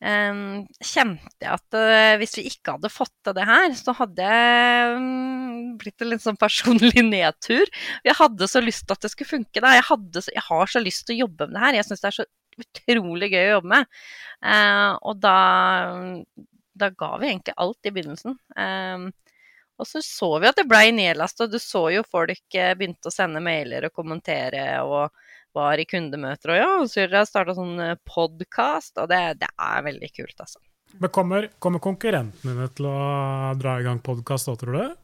em, 0.00 0.42
kjente 0.82 1.44
jeg 1.44 1.52
at 1.52 1.76
uh, 1.78 2.16
hvis 2.20 2.36
vi 2.38 2.44
ikke 2.50 2.74
hadde 2.76 2.90
fått 2.92 3.12
til 3.26 3.36
det 3.36 3.46
her, 3.48 3.74
så 3.78 3.94
hadde 3.98 4.26
jeg 4.30 4.96
um, 4.96 5.76
blitt 5.80 6.04
en 6.04 6.10
litt 6.12 6.24
sånn 6.24 6.40
personlig 6.40 7.04
nedtur. 7.14 7.70
Jeg 8.06 8.18
hadde 8.18 8.48
så 8.50 8.62
lyst 8.64 8.86
til 8.86 8.96
at 8.96 9.06
det 9.06 9.12
skulle 9.14 9.32
funke. 9.34 9.62
Da. 9.62 9.74
Jeg, 9.78 9.86
så- 10.20 10.34
jeg 10.36 10.46
har 10.48 10.72
så 10.74 10.82
lyst 10.84 11.06
til 11.06 11.18
å 11.18 11.22
jobbe 11.26 11.48
med 11.50 11.58
det 11.58 11.64
her. 11.66 11.80
Jeg 11.80 11.88
syns 11.90 12.04
det 12.04 12.12
er 12.12 12.18
så 12.20 12.28
utrolig 12.60 13.30
gøy 13.32 13.42
å 13.46 13.52
jobbe 13.58 13.72
med. 13.76 13.90
Uh, 14.44 14.92
og 15.08 15.20
da, 15.22 15.36
da 16.80 16.90
ga 16.96 17.10
vi 17.20 17.30
egentlig 17.30 17.56
alt 17.60 17.88
i 17.88 17.92
begynnelsen. 17.94 18.36
Um, 18.56 19.10
og 19.80 19.88
så 19.88 20.02
så 20.04 20.34
vi 20.42 20.48
at 20.50 20.58
det 20.60 20.66
blei 20.68 20.90
nedlasta. 20.92 21.46
du 21.48 21.56
så 21.58 21.86
jo 21.94 22.02
folk 22.04 22.56
eh, 22.58 22.74
begynte 22.76 23.08
å 23.08 23.14
sende 23.14 23.40
mailer 23.40 23.86
og 23.88 23.94
kommentere 23.96 24.64
og 24.84 25.08
var 25.56 25.80
i 25.82 25.86
kundemøter 25.88 26.54
og 26.54 26.60
ja, 26.60 26.72
så 26.86 27.04
har 27.04 27.20
jeg 27.20 27.30
starta 27.30 27.54
sånn 27.56 27.78
podkast, 28.08 28.96
og 29.00 29.10
det, 29.10 29.20
det 29.42 29.50
er 29.50 29.86
veldig 29.86 30.10
kult, 30.14 30.36
altså. 30.38 30.60
Men 30.98 31.12
kommer, 31.14 31.46
kommer 31.62 31.82
konkurrentene 31.82 32.56
dine 32.56 32.66
til 32.74 32.88
å 32.90 32.98
dra 33.60 33.76
i 33.78 33.86
gang 33.86 34.00
podkast 34.02 34.50
òg, 34.50 34.58
tror 34.62 34.76
du? 34.76 34.98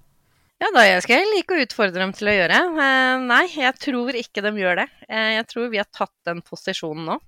Ja, 0.56 0.70
da 0.72 0.82
skal 1.04 1.20
jeg 1.20 1.28
like 1.34 1.52
å 1.52 1.62
utfordre 1.66 2.00
dem 2.00 2.14
til 2.16 2.30
å 2.32 2.34
gjøre. 2.34 2.58
Eh, 2.80 3.14
nei, 3.28 3.42
jeg 3.52 3.76
tror 3.76 4.16
ikke 4.16 4.42
de 4.46 4.54
gjør 4.56 4.80
det. 4.80 4.86
Eh, 5.04 5.32
jeg 5.36 5.48
tror 5.50 5.68
vi 5.72 5.80
har 5.82 5.88
tatt 5.92 6.14
den 6.26 6.40
posisjonen 6.44 7.10
nå. 7.10 7.18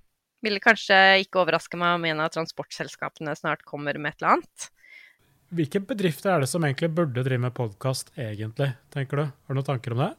Ville 0.46 0.62
kanskje 0.64 0.96
ikke 1.24 1.42
overraske 1.42 1.78
meg 1.78 1.98
om 1.98 2.06
en 2.08 2.22
av 2.24 2.32
transportselskapene 2.32 3.34
snart 3.36 3.66
kommer 3.68 3.98
med 4.00 4.14
et 4.14 4.22
eller 4.22 4.38
annet. 4.38 4.68
Hvilke 5.58 5.82
bedrifter 5.90 6.32
er 6.32 6.44
det 6.44 6.48
som 6.50 6.64
egentlig 6.64 6.90
burde 6.96 7.24
drive 7.24 7.42
med 7.42 7.56
podkast, 7.56 8.10
egentlig, 8.16 8.70
tenker 8.94 9.20
du? 9.20 9.24
Har 9.28 9.54
du 9.54 9.60
noen 9.60 9.68
tanker 9.68 9.96
om 9.96 10.02
det? 10.06 10.10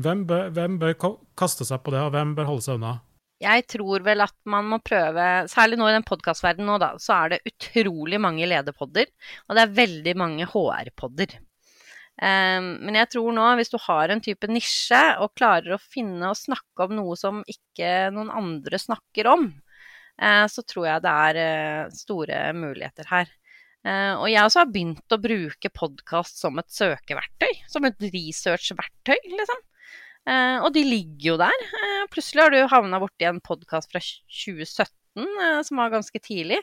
Hvem 0.00 0.24
bør, 0.28 0.50
hvem 0.56 0.78
bør 0.80 0.96
kaste 1.38 1.66
seg 1.68 1.82
på 1.84 1.92
det, 1.94 2.00
og 2.06 2.14
hvem 2.14 2.34
bør 2.38 2.48
holde 2.48 2.64
seg 2.64 2.78
unna? 2.78 2.96
Jeg 3.40 3.64
tror 3.72 4.02
vel 4.04 4.20
at 4.20 4.36
man 4.52 4.66
må 4.68 4.78
prøve, 4.84 5.26
særlig 5.48 5.78
nå 5.80 5.86
i 5.88 5.94
den 5.94 6.04
podkastverdenen 6.04 6.68
nå, 6.68 6.76
da, 6.80 6.90
så 7.00 7.22
er 7.22 7.32
det 7.32 7.44
utrolig 7.48 8.18
mange 8.20 8.48
lederpodder, 8.48 9.08
og 9.48 9.56
det 9.56 9.62
er 9.62 9.78
veldig 9.78 10.14
mange 10.20 10.48
HR-podder. 10.48 11.38
Um, 12.20 12.74
men 12.84 12.98
jeg 12.98 13.08
tror 13.14 13.32
nå, 13.32 13.46
hvis 13.56 13.72
du 13.72 13.78
har 13.80 14.12
en 14.12 14.20
type 14.20 14.48
nisje 14.50 15.00
og 15.24 15.32
klarer 15.40 15.72
å 15.72 15.80
finne 15.80 16.28
og 16.28 16.36
snakke 16.36 16.84
om 16.84 16.92
noe 16.98 17.16
som 17.16 17.40
ikke 17.48 18.10
noen 18.12 18.28
andre 18.42 18.80
snakker 18.82 19.30
om, 19.30 19.46
eh, 20.20 20.44
så 20.52 20.64
tror 20.68 20.90
jeg 20.90 21.04
det 21.06 21.14
er 21.30 21.40
eh, 21.46 21.94
store 21.96 22.42
muligheter 22.60 23.08
her. 23.08 23.32
Uh, 23.80 24.20
og 24.20 24.26
jeg 24.28 24.44
også 24.44 24.60
har 24.60 24.68
begynt 24.68 25.16
å 25.16 25.22
bruke 25.22 25.72
podkast 25.72 26.42
som 26.42 26.60
et 26.60 26.68
søkeverktøy, 26.68 27.62
som 27.72 27.88
et 27.88 28.10
researchverktøy, 28.12 29.16
liksom. 29.32 29.64
Eh, 30.30 30.58
og 30.62 30.70
de 30.74 30.84
ligger 30.86 31.32
jo 31.32 31.36
der. 31.40 31.66
Eh, 31.80 32.06
plutselig 32.12 32.44
har 32.44 32.54
du 32.54 32.60
havna 32.70 33.00
borti 33.02 33.26
en 33.26 33.40
podkast 33.42 33.90
fra 33.90 34.02
2017 34.02 34.86
eh, 35.26 35.60
som 35.66 35.80
var 35.82 35.94
ganske 35.96 36.22
tidlig. 36.22 36.60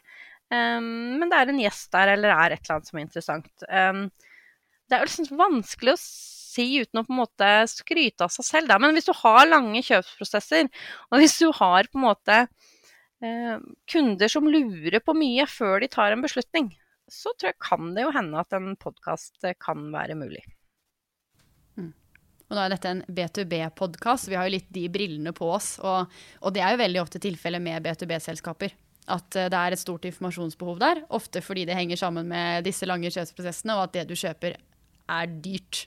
Men 0.48 1.28
det 1.28 1.36
er 1.36 1.50
en 1.52 1.58
gjest 1.60 1.90
der, 1.92 2.14
eller 2.14 2.32
er 2.32 2.54
et 2.56 2.62
eller 2.62 2.78
annet 2.78 2.88
som 2.88 2.96
er 2.96 3.04
interessant. 3.04 3.66
Det 3.68 4.96
er 4.96 5.02
jo 5.02 5.08
liksom 5.10 5.42
vanskelig 5.42 5.92
å 5.92 6.00
si 6.00 6.68
uten 6.86 7.02
å 7.02 7.04
på 7.04 7.12
en 7.12 7.20
måte 7.20 7.50
skryte 7.68 8.24
av 8.24 8.32
seg 8.32 8.48
selv, 8.48 8.70
da. 8.72 8.78
Men 8.80 8.96
hvis 8.96 9.10
du 9.10 9.12
har 9.26 9.42
lange 9.52 9.82
kjøpsprosesser, 9.84 10.72
og 11.12 11.20
hvis 11.20 11.36
du 11.44 11.50
har 11.52 11.92
på 11.92 12.00
en 12.00 12.06
måte 12.06 12.40
kunder 13.92 14.32
som 14.32 14.48
lurer 14.48 15.04
på 15.04 15.18
mye 15.20 15.50
før 15.52 15.84
de 15.84 15.92
tar 15.92 16.16
en 16.16 16.24
beslutning, 16.24 16.72
så 17.12 17.36
tror 17.36 17.52
jeg 17.52 17.64
kan 17.68 17.92
det 17.92 18.08
jo 18.08 18.16
hende 18.16 18.48
at 18.48 18.56
en 18.56 18.72
podkast 18.80 19.52
kan 19.60 19.90
være 19.92 20.16
mulig. 20.16 20.48
Og 22.48 22.56
nå 22.56 22.64
er 22.64 22.72
dette 22.72 22.92
en 22.94 23.04
B2B-podkast, 23.12 24.30
vi 24.32 24.38
har 24.40 24.48
jo 24.48 24.56
litt 24.56 24.70
de 24.72 24.86
brillene 24.92 25.34
på 25.36 25.50
oss. 25.52 25.74
Og, 25.84 26.14
og 26.40 26.56
det 26.56 26.64
er 26.64 26.76
jo 26.76 26.84
veldig 26.84 27.02
ofte 27.02 27.20
tilfellet 27.24 27.64
med 27.64 27.84
B2B-selskaper. 27.84 28.76
At 29.12 29.36
eh, 29.40 29.50
det 29.52 29.60
er 29.60 29.76
et 29.76 29.84
stort 29.84 30.08
informasjonsbehov 30.08 30.80
der, 30.84 31.04
ofte 31.16 31.44
fordi 31.44 31.66
det 31.68 31.76
henger 31.78 32.00
sammen 32.00 32.28
med 32.32 32.64
disse 32.68 32.88
lange 32.88 33.12
kjøpsprosessene, 33.12 33.76
og 33.76 33.88
at 33.88 33.98
det 33.98 34.08
du 34.10 34.16
kjøper 34.16 34.56
er 34.58 35.38
dyrt. 35.44 35.86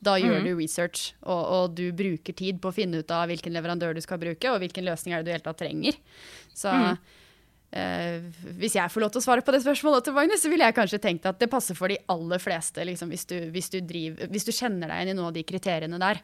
Da 0.00 0.16
gjør 0.16 0.40
mm. 0.40 0.46
du 0.48 0.52
research, 0.56 1.12
og, 1.22 1.40
og 1.54 1.78
du 1.78 1.90
bruker 1.94 2.34
tid 2.34 2.58
på 2.62 2.70
å 2.70 2.74
finne 2.74 3.02
ut 3.02 3.10
av 3.14 3.28
hvilken 3.30 3.54
leverandør 3.54 3.94
du 3.94 4.02
skal 4.02 4.20
bruke, 4.22 4.50
og 4.50 4.62
hvilken 4.62 4.86
løsning 4.86 5.14
er 5.14 5.22
det 5.22 5.28
du 5.28 5.36
helt 5.36 5.46
tatt 5.46 5.60
trenger. 5.62 5.98
Så 6.56 6.72
Mhm. 6.74 7.00
Eh, 7.72 8.26
hvis 8.58 8.76
jeg 8.78 8.92
får 8.92 9.04
lov 9.04 9.12
til 9.14 9.22
å 9.22 9.24
svare 9.24 9.44
på 9.46 9.54
det 9.54 9.62
spørsmålet 9.64 10.08
til 10.08 10.16
Magnus, 10.16 10.42
så 10.42 10.50
ville 10.52 10.66
jeg 10.66 10.76
kanskje 10.76 11.02
tenkt 11.02 11.28
at 11.30 11.40
det 11.40 11.50
passer 11.52 11.78
for 11.78 11.92
de 11.92 11.98
aller 12.12 12.42
fleste, 12.42 12.84
liksom, 12.86 13.12
hvis, 13.14 13.26
du, 13.30 13.36
hvis, 13.54 13.70
du 13.72 13.80
driver, 13.80 14.30
hvis 14.32 14.48
du 14.48 14.52
kjenner 14.54 14.92
deg 14.92 15.02
inn 15.04 15.14
i 15.14 15.16
noen 15.18 15.30
av 15.30 15.38
de 15.38 15.46
kriteriene 15.46 16.00
der. 16.02 16.22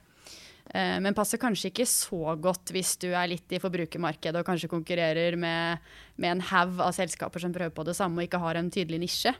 Eh, 0.74 0.96
men 1.02 1.14
passer 1.14 1.40
kanskje 1.42 1.70
ikke 1.70 1.86
så 1.86 2.34
godt 2.42 2.72
hvis 2.74 2.96
du 3.02 3.10
er 3.12 3.30
litt 3.30 3.52
i 3.54 3.60
forbrukermarkedet 3.62 4.40
og 4.40 4.48
kanskje 4.48 4.70
konkurrerer 4.72 5.36
med, 5.38 5.84
med 6.18 6.36
en 6.36 6.46
haug 6.48 6.80
av 6.82 6.94
selskaper 6.96 7.42
som 7.42 7.54
prøver 7.54 7.74
på 7.74 7.86
det 7.86 7.94
samme 7.98 8.20
og 8.20 8.26
ikke 8.26 8.42
har 8.42 8.58
en 8.58 8.72
tydelig 8.74 9.04
nisje. 9.04 9.34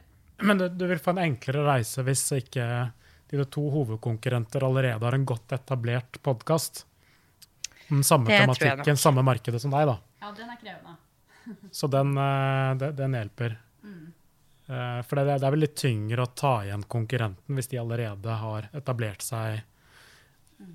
Men 0.45 0.61
du, 0.61 0.67
du 0.69 0.85
vil 0.87 1.01
få 1.01 1.15
en 1.15 1.25
enklere 1.25 1.65
reise 1.65 2.05
hvis 2.05 2.23
ikke 2.37 2.67
dine 3.27 3.47
to 3.51 3.65
hovedkonkurrenter 3.73 4.63
allerede 4.63 5.03
har 5.03 5.17
en 5.17 5.25
godt 5.27 5.51
etablert 5.57 6.21
podkast. 6.23 6.85
Den 7.89 8.03
samme 8.07 8.29
Det 8.29 8.39
tematikken, 8.43 8.99
samme 8.99 9.23
markedet 9.23 9.59
som 9.63 9.73
deg, 9.73 9.87
da. 9.89 9.97
Ja, 10.23 10.31
den 10.35 10.47
er 10.51 10.59
krevende. 10.61 10.95
Så 11.71 11.87
den, 11.91 12.11
eh, 12.17 12.91
den 12.97 13.15
hjelper. 13.17 13.57
Eh, 14.67 15.01
For 15.07 15.15
det, 15.15 15.25
det 15.39 15.47
er 15.47 15.53
vel 15.55 15.63
litt 15.63 15.77
tyngre 15.79 16.25
å 16.25 16.33
ta 16.35 16.57
igjen 16.65 16.83
konkurrenten 16.91 17.55
hvis 17.55 17.69
de 17.71 17.79
allerede 17.79 18.33
har 18.41 18.69
etablert 18.75 19.23
seg 19.23 19.61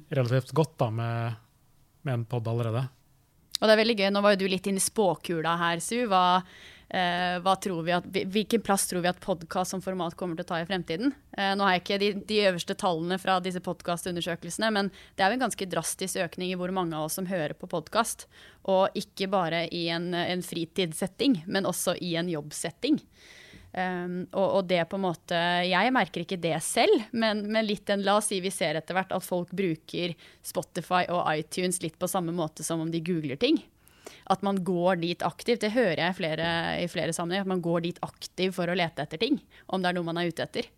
relativt 0.09 0.53
godt 0.57 0.79
da, 0.79 0.91
med, 0.91 1.35
med 2.07 2.15
en 2.15 2.25
pod 2.25 2.49
allerede. 2.49 2.87
Og 3.61 3.69
det 3.69 3.75
er 3.75 3.81
veldig 3.83 3.97
gøy, 3.99 4.09
nå 4.15 4.23
var 4.25 4.35
jo 4.35 4.41
du 4.43 4.49
litt 4.51 4.67
inne 4.67 4.81
i 4.81 4.85
spåkula 4.85 5.57
her, 5.61 5.83
Su. 5.85 6.07
Hva, 6.11 6.43
hva 6.93 7.55
tror 7.57 7.87
vi 7.87 7.95
at, 7.97 8.05
hvilken 8.05 8.61
plass 8.61 8.85
tror 8.91 9.01
vi 9.01 9.09
at 9.09 9.21
podkast 9.25 9.73
som 9.73 9.81
format 9.81 10.13
kommer 10.19 10.37
til 10.37 10.45
å 10.45 10.51
ta 10.51 10.59
i 10.61 10.67
fremtiden? 10.69 11.15
Eh, 11.39 11.55
nå 11.57 11.65
har 11.65 11.77
jeg 11.77 11.83
ikke 11.83 12.01
de, 12.03 12.11
de 12.29 12.41
øverste 12.51 12.77
tallene 12.77 13.17
fra 13.21 13.39
disse 13.41 13.63
podkastundersøkelsene, 13.65 14.69
men 14.77 14.91
det 15.17 15.25
er 15.25 15.33
jo 15.33 15.39
en 15.39 15.47
ganske 15.47 15.69
drastisk 15.73 16.21
økning 16.21 16.53
i 16.53 16.59
hvor 16.61 16.75
mange 16.75 16.99
av 16.99 17.09
oss 17.09 17.17
som 17.17 17.31
hører 17.31 17.57
på 17.57 17.71
podkast. 17.73 18.27
Og 18.69 18.93
ikke 18.99 19.31
bare 19.33 19.65
i 19.73 19.87
en, 19.95 20.13
en 20.13 20.45
fritidssetting, 20.45 21.41
men 21.49 21.69
også 21.69 21.97
i 22.05 22.13
en 22.21 22.29
jobbsetting. 22.29 23.01
Um, 23.73 24.27
og, 24.37 24.49
og, 24.59 24.67
det 24.69 24.83
på 24.85 24.99
en 24.99 25.05
måte 25.07 25.37
Jeg 25.65 25.93
merker 25.97 26.27
ikke 26.27 26.37
det 26.37 26.59
selv, 26.61 27.07
men, 27.17 27.39
men 27.49 27.65
litt 27.65 27.87
den, 27.89 28.03
la 28.05 28.19
oss 28.19 28.29
si 28.29 28.43
vi 28.45 28.51
ser 28.53 28.77
etter 28.77 28.93
hvert 28.93 29.15
at 29.17 29.25
folk 29.25 29.49
bruker 29.57 30.13
Spotify 30.45 31.07
og 31.09 31.25
iTunes 31.33 31.81
litt 31.81 31.97
på 31.97 32.11
samme 32.11 32.35
måte 32.37 32.67
som 32.67 32.85
om 32.85 32.93
de 32.93 33.01
googler 33.01 33.41
ting. 33.41 33.63
At 34.31 34.45
man 34.47 34.61
går 34.65 35.03
dit 35.03 35.25
aktivt. 35.27 35.65
Det 35.65 35.75
hører 35.75 36.07
jeg 36.07 36.19
flere, 36.19 36.47
i 36.83 36.89
flere 36.91 37.15
sammenhenger. 37.17 37.47
At 37.47 37.53
man 37.55 37.65
går 37.65 37.85
dit 37.89 38.01
aktivt 38.05 38.57
for 38.59 38.71
å 38.71 38.79
lete 38.79 39.05
etter 39.05 39.21
ting. 39.23 39.41
Om 39.67 39.83
det 39.83 39.91
er 39.91 39.99
noe 39.99 40.09
man 40.09 40.21
er 40.23 40.33
ute 40.33 40.47
etter. 40.47 40.71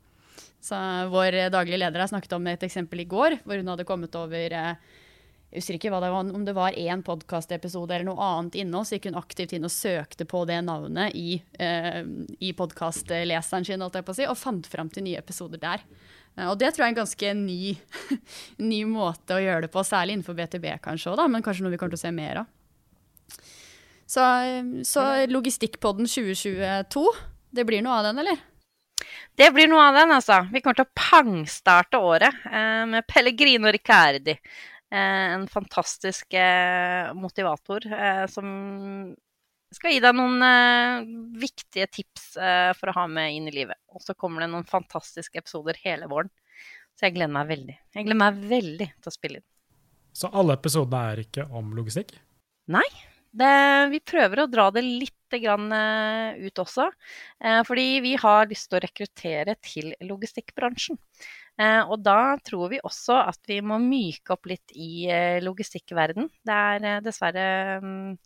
Så 0.64 0.76
Vår 1.12 1.36
daglige 1.52 1.80
leder 1.82 2.00
har 2.00 2.08
snakket 2.08 2.36
om 2.38 2.46
et 2.48 2.62
eksempel 2.64 3.02
i 3.02 3.08
går, 3.08 3.40
hvor 3.44 3.60
hun 3.60 3.72
hadde 3.74 3.88
kommet 3.88 4.14
over 4.16 4.54
eh, 4.56 4.92
jeg 5.54 5.62
husker 5.62 5.76
ikke 5.78 5.90
det 6.02 6.08
var, 6.10 6.30
om 6.34 6.42
det 6.42 6.52
var 6.56 6.74
én 6.74 7.02
podkastepisode 7.06 7.94
eller 7.94 8.08
noe 8.08 8.24
annet 8.26 8.56
inne, 8.58 8.80
så 8.82 8.96
gikk 8.96 9.04
hun 9.06 9.20
aktivt 9.20 9.52
inn 9.54 9.68
og 9.68 9.70
søkte 9.70 10.26
på 10.26 10.40
det 10.50 10.56
navnet 10.66 11.14
i, 11.14 11.36
eh, 11.62 12.00
i 12.42 12.50
podkastleseren 12.58 13.62
sin 13.62 13.84
si, 13.86 14.26
og 14.26 14.40
fant 14.40 14.66
fram 14.66 14.90
til 14.90 15.06
nye 15.06 15.20
episoder 15.20 15.62
der. 15.62 15.84
Eh, 16.34 16.48
og 16.48 16.58
det 16.58 16.72
tror 16.74 16.82
jeg 16.82 16.88
er 16.88 16.94
en 16.96 16.98
ganske 16.98 17.34
ny, 17.38 17.76
ny, 18.72 18.82
måte 18.90 19.36
å 19.36 19.44
gjøre 19.44 19.68
det 19.68 19.70
på, 19.70 19.86
særlig 19.86 20.18
innenfor 20.18 20.34
BTB 20.34 20.66
kanskje 20.82 21.14
òg, 21.14 21.22
men 21.30 21.46
kanskje 21.46 21.62
noe 21.62 21.76
vi 21.76 21.78
kommer 21.78 21.94
til 21.94 22.02
å 22.02 22.06
se 22.08 22.14
mer 22.18 22.42
av. 22.42 22.50
Så, 24.06 24.24
så 24.84 25.04
Logistikkpodden 25.30 26.08
2022, 26.10 27.04
det 27.56 27.64
blir 27.64 27.84
noe 27.84 28.00
av 28.00 28.10
den, 28.10 28.20
eller? 28.24 28.42
Det 29.34 29.48
blir 29.54 29.66
noe 29.70 29.88
av 29.88 29.96
den, 29.96 30.12
altså. 30.14 30.44
Vi 30.52 30.60
kommer 30.62 30.78
til 30.78 30.86
å 30.86 30.98
pangstarte 30.98 31.98
året 31.98 32.44
eh, 32.46 32.84
med 32.90 33.06
Pellegrino 33.10 33.72
Riccardi. 33.74 34.36
Eh, 34.94 35.32
en 35.32 35.48
fantastisk 35.48 36.34
eh, 36.34 37.14
motivator 37.14 37.86
eh, 37.92 38.26
som 38.30 39.14
skal 39.74 39.90
gi 39.90 40.02
deg 40.04 40.14
noen 40.14 41.34
viktige 41.34 41.88
tips 41.90 42.36
for 42.78 42.92
å 42.92 42.94
ha 42.94 43.08
med 43.10 43.32
inn 43.34 43.48
i 43.50 43.54
livet. 43.56 43.74
Og 43.90 44.04
så 44.04 44.14
kommer 44.14 44.44
det 44.44 44.52
noen 44.52 44.68
fantastiske 44.68 45.40
episoder 45.40 45.80
hele 45.82 46.06
våren. 46.06 46.30
Så 46.94 47.08
jeg 47.08 47.16
gleder 47.16 47.32
meg 47.34 47.48
veldig. 47.48 47.74
Jeg 47.96 48.06
gleder 48.06 48.20
meg 48.20 48.38
veldig 48.52 48.86
til 48.92 49.10
å 49.10 49.14
spille 49.16 49.40
inn. 49.40 49.46
Så 50.14 50.30
alle 50.30 50.54
episodene 50.54 51.00
er 51.10 51.24
ikke 51.24 51.48
om 51.50 51.74
logistikk? 51.74 52.14
Nei. 52.70 52.86
Det, 53.34 53.54
vi 53.90 53.98
prøver 54.06 54.44
å 54.44 54.50
dra 54.50 54.70
det 54.74 54.84
litt 54.86 55.12
ut 55.34 56.60
også. 56.62 56.84
Fordi 57.66 57.86
vi 58.04 58.12
har 58.22 58.46
lyst 58.46 58.68
til 58.70 58.78
å 58.78 58.82
rekruttere 58.84 59.56
til 59.58 59.88
logistikkbransjen. 60.06 60.94
Eh, 61.54 61.82
og 61.86 62.00
da 62.02 62.34
tror 62.42 62.72
vi 62.72 62.80
også 62.82 63.20
at 63.30 63.38
vi 63.46 63.60
må 63.62 63.78
myke 63.78 64.34
opp 64.34 64.48
litt 64.50 64.74
i 64.74 65.06
eh, 65.06 65.38
logistikkverden. 65.44 66.26
Det 66.42 66.56
er 66.70 66.88
eh, 66.88 67.00
dessverre 67.04 67.46
mm, 67.84 68.16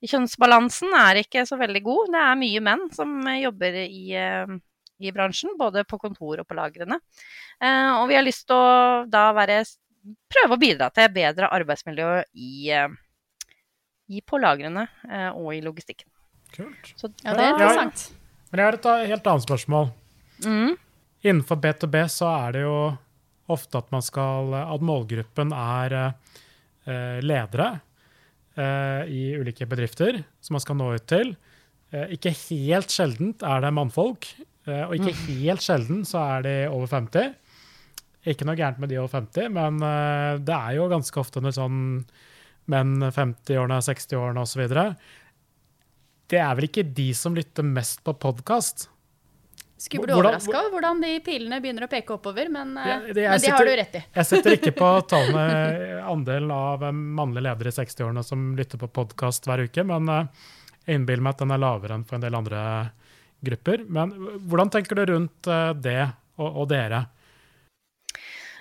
Kjønnsbalansen 0.00 0.94
er 0.96 1.20
ikke 1.20 1.44
så 1.44 1.58
veldig 1.60 1.82
god. 1.84 2.14
Det 2.14 2.22
er 2.24 2.38
mye 2.40 2.62
menn 2.64 2.86
som 2.96 3.18
jobber 3.36 3.74
i, 3.82 4.14
i 4.16 5.12
bransjen, 5.12 5.52
både 5.60 5.82
på 5.84 5.98
kontor 6.00 6.40
og 6.40 6.48
på 6.48 6.56
lagrene. 6.56 6.96
Og 8.00 8.06
vi 8.08 8.16
har 8.16 8.24
lyst 8.24 8.46
til 8.48 8.56
å 8.56 9.02
da 9.12 9.26
være, 9.36 9.58
prøve 10.32 10.56
å 10.56 10.62
bidra 10.62 10.88
til 10.96 11.12
bedre 11.12 11.50
arbeidsmiljø 11.52 12.08
i, 12.32 12.72
i 14.10 14.20
på 14.26 14.40
lagrene 14.42 14.86
og 15.38 15.52
i 15.54 15.60
logistikken. 15.62 16.08
Kult. 16.50 16.90
Så, 16.98 17.10
ja, 17.22 17.34
det 17.38 17.44
er 17.44 17.52
interessant. 17.54 18.04
Men 18.50 18.62
jeg 18.62 18.66
har 18.66 18.78
et 18.78 18.88
helt 19.12 19.28
annet 19.30 19.46
spørsmål. 19.46 19.90
Mm. 20.42 20.72
Innenfor 21.22 21.60
B2B 21.62 22.02
så 22.10 22.30
er 22.32 22.56
det 22.56 22.64
jo 22.64 22.76
ofte 23.50 23.80
at 23.80 23.90
man 23.92 24.02
skal 24.04 24.54
At 24.56 24.84
målgruppen 24.84 25.52
er 25.56 25.96
eh, 26.00 27.18
ledere 27.22 27.70
eh, 28.56 29.10
i 29.10 29.22
ulike 29.36 29.68
bedrifter 29.68 30.22
som 30.40 30.56
man 30.56 30.64
skal 30.64 30.78
nå 30.80 30.90
ut 30.96 31.06
til. 31.10 31.34
Eh, 31.90 32.16
ikke 32.16 32.32
helt 32.48 32.94
sjeldent 32.94 33.44
er 33.46 33.64
det 33.64 33.74
mannfolk, 33.76 34.30
eh, 34.66 34.84
og 34.86 34.96
ikke 34.96 35.14
mm. 35.14 35.22
helt 35.42 35.66
sjelden 35.66 36.02
så 36.08 36.24
er 36.36 36.46
de 36.46 36.56
over 36.70 36.90
50. 36.90 37.34
Ikke 38.30 38.46
noe 38.46 38.58
gærent 38.58 38.80
med 38.82 38.92
de 38.92 39.00
over 39.00 39.12
50, 39.20 39.50
men 39.56 39.80
eh, 39.82 40.40
det 40.44 40.56
er 40.56 40.78
jo 40.78 40.90
ganske 40.92 41.22
ofte 41.22 41.42
en 41.42 41.54
sånn 41.56 41.80
menn 42.70 43.10
50-årene, 43.10 43.80
60-årene 43.84 44.46
osv. 44.46 44.64
Det 46.30 46.38
er 46.38 46.56
vel 46.56 46.70
ikke 46.70 46.86
de 46.86 47.10
som 47.16 47.36
lytter 47.36 47.66
mest 47.66 48.02
på 48.06 48.14
podkast? 48.22 48.88
Skulle 49.80 50.04
bli 50.04 50.12
overraska 50.12 50.52
over 50.52 50.74
hvordan 50.74 50.98
de 51.00 51.14
pilene 51.24 51.56
begynner 51.64 51.86
å 51.86 51.90
peke 51.90 52.12
oppover, 52.12 52.50
men, 52.52 52.74
eh, 52.76 53.06
det, 53.16 53.24
men 53.24 53.40
det 53.40 53.52
har 53.54 53.64
du 53.64 53.72
rett 53.80 53.94
i. 53.96 54.02
jeg 54.18 54.28
setter 54.28 54.56
ikke 54.58 54.74
på 54.76 54.90
tallene 55.12 56.02
andelen 56.04 56.52
av 56.52 56.84
eh, 56.84 56.92
mannlige 56.92 57.46
ledere 57.46 57.72
i 57.72 57.76
60-årene 57.78 58.24
som 58.26 58.50
lytter 58.58 58.82
på 58.82 58.90
podkast 59.00 59.48
hver 59.48 59.64
uke, 59.64 59.84
men 59.88 60.10
eh, 60.12 60.44
jeg 60.84 61.00
innbiller 61.00 61.24
meg 61.24 61.32
at 61.32 61.44
den 61.46 61.54
er 61.56 61.62
lavere 61.64 61.96
enn 61.96 62.04
for 62.04 62.18
en 62.18 62.26
del 62.26 62.36
andre 62.36 62.60
grupper. 63.40 63.86
Men 63.88 64.12
hvordan 64.50 64.74
tenker 64.74 65.00
du 65.00 65.14
rundt 65.14 65.48
det 65.80 66.00
og, 66.36 66.48
og 66.50 66.68
dere? 66.68 67.06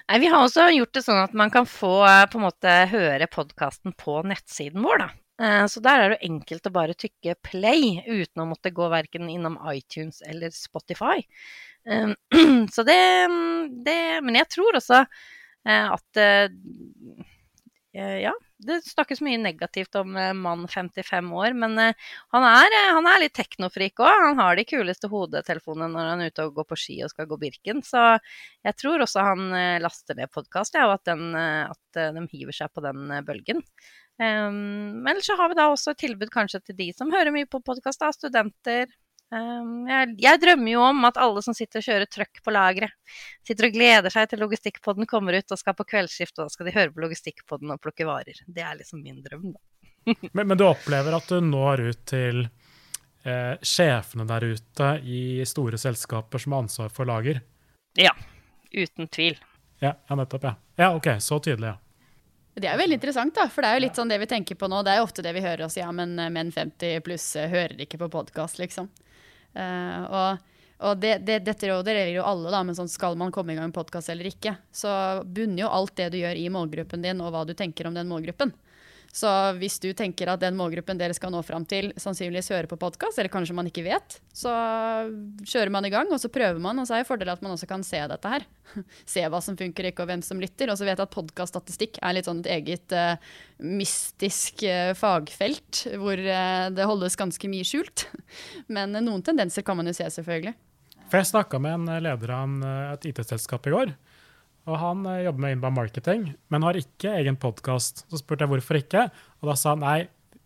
Nei, 0.10 0.18
vi 0.24 0.30
har 0.34 0.42
også 0.42 0.72
gjort 0.74 0.96
det 0.98 1.04
sånn 1.06 1.20
at 1.22 1.36
man 1.38 1.52
kan 1.54 1.68
få 1.70 2.02
på 2.32 2.40
en 2.40 2.46
måte 2.48 2.72
høre 2.90 3.28
podkasten 3.30 3.94
på 3.94 4.24
nettsiden 4.26 4.82
vår. 4.82 5.04
da. 5.04 5.10
Eh, 5.40 5.66
så 5.70 5.84
der 5.86 6.02
er 6.02 6.14
det 6.14 6.24
enkelt 6.26 6.66
å 6.66 6.74
bare 6.74 6.96
trykke 6.98 7.36
play 7.46 8.00
uten 8.08 8.42
å 8.42 8.48
måtte 8.50 8.74
gå 8.76 8.90
verken 8.92 9.30
innom 9.30 9.60
iTunes 9.70 10.24
eller 10.26 10.50
Spotify. 10.56 11.22
Eh, 11.86 12.10
så 12.74 12.86
det, 12.88 13.00
det 13.86 14.00
Men 14.26 14.42
jeg 14.42 14.50
tror 14.58 14.82
også 14.82 15.04
eh, 15.04 15.86
at 15.94 16.24
Ja, 17.96 18.36
det 18.62 18.76
snakkes 18.86 19.18
mye 19.26 19.40
negativt 19.42 19.96
om 19.98 20.12
mann 20.14 20.68
55 20.70 21.32
år, 21.34 21.56
men 21.58 21.74
han 21.74 22.46
er, 22.46 22.76
han 22.94 23.08
er 23.10 23.24
litt 23.24 23.34
teknofrik 23.34 23.98
òg. 23.98 24.26
Han 24.28 24.38
har 24.38 24.60
de 24.60 24.66
kuleste 24.70 25.10
hodetelefonene 25.10 25.90
når 25.96 26.10
han 26.12 26.22
er 26.22 26.30
ute 26.30 26.46
og 26.46 26.60
går 26.60 26.68
på 26.70 26.78
ski 26.78 27.00
og 27.02 27.10
skal 27.10 27.26
gå 27.32 27.40
Birken. 27.42 27.82
Så 27.82 28.04
jeg 28.68 28.78
tror 28.78 29.02
også 29.02 29.26
han 29.26 29.50
laster 29.82 30.20
ned 30.22 30.30
podkast, 30.30 30.78
ja, 30.78 30.86
og 30.86 31.00
at, 31.00 31.10
den, 31.10 31.34
at 31.34 32.02
de 32.20 32.28
hiver 32.30 32.54
seg 32.60 32.70
på 32.76 32.86
den 32.86 33.10
bølgen. 33.26 33.66
Um, 34.20 35.08
ellers 35.08 35.30
så 35.32 35.38
har 35.40 35.48
vi 35.48 35.56
da 35.56 35.70
også 35.72 35.94
et 35.94 36.02
tilbud 36.04 36.30
kanskje 36.34 36.60
til 36.68 36.76
de 36.76 36.90
som 36.92 37.12
hører 37.14 37.32
mye 37.32 37.48
på 37.48 37.62
podkast, 37.64 38.04
studenter. 38.18 38.92
Um, 39.30 39.84
jeg, 39.86 40.16
jeg, 40.24 40.42
drømmer 40.42 40.72
jo 40.72 40.84
om 40.88 41.04
at 41.06 41.18
alle 41.22 41.42
som 41.46 41.54
sitter 41.54 41.84
og 41.84 41.86
kjører 41.86 42.10
trøkk 42.10 42.40
på 42.46 42.54
lageret, 42.54 42.96
sitter 43.46 43.68
og 43.68 43.76
gleder 43.76 44.14
seg 44.14 44.32
til 44.32 44.42
Logistikkpodden 44.42 45.06
kommer 45.10 45.38
ut 45.38 45.54
og 45.54 45.60
skal 45.62 45.76
på 45.78 45.86
kveldsskift, 45.92 46.34
og 46.40 46.48
da 46.48 46.54
skal 46.54 46.70
de 46.70 46.74
høre 46.74 46.94
på 46.96 47.04
Logistikkpodden 47.04 47.76
og 47.76 47.82
plukke 47.84 48.08
varer. 48.10 48.40
Det 48.48 48.64
er 48.66 48.80
liksom 48.80 49.04
min 49.06 49.20
drøm, 49.26 49.52
da. 49.54 49.62
men, 50.34 50.48
men, 50.48 50.56
du 50.58 50.66
opplever 50.66 51.14
at 51.14 51.30
du 51.30 51.44
når 51.46 51.84
ut 51.92 52.02
til 52.10 52.42
eh, 52.48 53.54
sjefene 53.62 54.26
der 54.30 54.48
ute 54.56 54.88
i 55.06 55.22
store 55.46 55.78
selskaper 55.78 56.42
som 56.42 56.56
har 56.56 56.66
ansvar 56.66 56.90
for 56.94 57.10
lager? 57.10 57.44
Ja. 58.00 58.16
Uten 58.74 59.12
tvil. 59.14 59.38
Ja, 59.84 59.94
ja 60.10 60.18
nettopp. 60.18 60.50
Ja. 60.50 60.56
ja, 60.76 60.90
OK. 60.96 61.12
Så 61.22 61.38
tydelig, 61.40 61.76
ja. 61.76 61.78
Det 62.60 62.68
er 62.68 62.74
jo 62.76 62.82
veldig 62.82 62.98
interessant, 62.98 63.36
da, 63.38 63.46
for 63.48 63.64
det 63.64 63.70
er 63.70 63.78
jo 63.78 63.84
litt 63.86 64.00
sånn 64.00 64.10
det 64.10 64.18
vi 64.20 64.28
tenker 64.28 64.58
på 64.60 64.68
nå. 64.68 64.82
Det 64.84 64.96
er 64.96 65.00
jo 65.00 65.06
ofte 65.06 65.24
det 65.24 65.32
vi 65.38 65.44
hører 65.46 65.68
oss, 65.68 65.78
ja, 65.78 65.92
men 65.96 66.18
menn 66.18 66.50
50 66.52 67.06
pluss 67.06 67.30
eh, 67.38 67.48
hører 67.52 67.86
ikke 67.86 68.02
på 68.02 68.10
podkast, 68.18 68.58
liksom. 68.60 68.90
Uh, 69.58 70.04
og, 70.06 70.56
og 70.90 71.02
det, 71.02 71.18
det, 71.28 71.42
dette 71.48 71.70
rådet 71.70 71.96
gjelder 71.96 72.16
jo 72.16 72.28
alle, 72.30 72.54
da, 72.54 72.64
men 72.68 72.78
sånn 72.78 72.92
skal 72.92 73.18
man 73.20 73.34
komme 73.36 73.54
i 73.54 73.60
gang 73.60 73.72
med 73.72 73.78
podkast 73.78 74.12
eller 74.14 74.30
ikke, 74.30 74.56
så 74.72 74.92
bunner 75.26 75.66
jo 75.66 75.74
alt 75.80 75.96
det 76.00 76.12
du 76.14 76.20
gjør 76.22 76.40
i 76.40 76.50
målgruppen 76.54 77.06
din, 77.06 77.24
og 77.24 77.34
hva 77.36 77.46
du 77.48 77.56
tenker 77.58 77.90
om 77.90 77.98
den 77.98 78.10
målgruppen. 78.12 78.54
Så 79.10 79.30
hvis 79.58 79.80
du 79.82 79.90
tenker 79.98 80.30
at 80.30 80.42
den 80.42 80.58
målgruppen 80.58 81.00
dere 81.00 81.16
skal 81.18 81.32
nå 81.34 81.42
fram 81.46 81.66
til, 81.70 81.90
sannsynligvis 81.98 82.52
hører 82.54 82.70
på 82.70 82.78
podkast, 82.80 83.18
eller 83.18 83.32
kanskje 83.34 83.56
man 83.58 83.70
ikke 83.70 83.84
vet, 83.88 84.20
så 84.36 84.54
kjører 85.42 85.74
man 85.74 85.88
i 85.88 85.92
gang, 85.94 86.12
og 86.14 86.22
så 86.22 86.30
prøver 86.34 86.62
man. 86.62 86.78
Og 86.82 86.88
så 86.88 86.98
er 86.98 87.04
det 87.04 87.10
fordelen 87.10 87.34
at 87.34 87.44
man 87.46 87.56
også 87.56 87.70
kan 87.70 87.86
se 87.86 88.02
dette 88.12 88.34
her. 88.34 88.46
se 89.14 89.26
hva 89.26 89.42
som 89.44 89.58
funker 89.60 89.90
ikke, 89.90 90.06
og 90.06 90.12
hvem 90.12 90.24
som 90.26 90.42
lytter. 90.42 90.70
Og 90.70 90.78
så 90.78 90.86
vet 90.86 90.96
jeg 90.96 91.08
at 91.08 91.16
podkaststatistikk 91.16 92.00
er 92.04 92.18
litt 92.18 92.30
sånn 92.30 92.44
et 92.44 92.52
eget 92.60 92.96
uh, 92.96 93.34
mystisk 93.66 94.64
uh, 94.70 94.94
fagfelt, 94.98 95.86
hvor 95.98 96.22
uh, 96.22 96.70
det 96.74 96.90
holdes 96.90 97.18
ganske 97.20 97.52
mye 97.52 97.68
skjult. 97.68 98.06
Men 98.76 98.94
noen 99.02 99.26
tendenser 99.26 99.66
kan 99.66 99.80
man 99.80 99.90
jo 99.90 99.98
se, 99.98 100.10
selvfølgelig. 100.20 100.54
For 101.10 101.18
jeg 101.18 101.32
snakka 101.32 101.58
med 101.58 101.80
en 101.80 102.04
leder 102.06 102.36
av 102.36 102.52
et 102.94 103.10
IT-selskap 103.10 103.66
i 103.66 103.74
går. 103.74 103.98
Og 104.70 104.78
han 104.78 105.06
eh, 105.10 105.24
jobber 105.26 105.46
med 105.46 105.58
inbound 105.58 105.78
marketing, 105.80 106.26
men 106.54 106.66
har 106.66 106.78
ikke 106.78 107.16
egen 107.18 107.40
podkast. 107.42 108.06
Så 108.10 108.22
spurte 108.22 108.46
jeg 108.46 108.54
hvorfor 108.54 108.80
ikke, 108.80 109.08
og 109.42 109.50
da 109.50 109.58
sa 109.58 109.74
han 109.74 109.84
nei, 109.84 110.00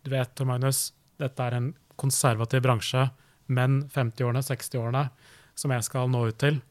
du 0.04 0.12
vet 0.14 0.32
Tor 0.36 0.48
Magnus, 0.48 0.92
dette 1.20 1.44
er 1.44 1.60
en 1.60 1.74
konservativ 2.00 2.64
bransje. 2.64 3.10
men 3.54 3.84
50-årene, 3.92 4.40
60-årene 4.40 5.02
som 5.60 5.72
jeg 5.76 5.84
skal 5.86 6.08
nå 6.10 6.22
ut 6.32 6.38
til. 6.40 6.62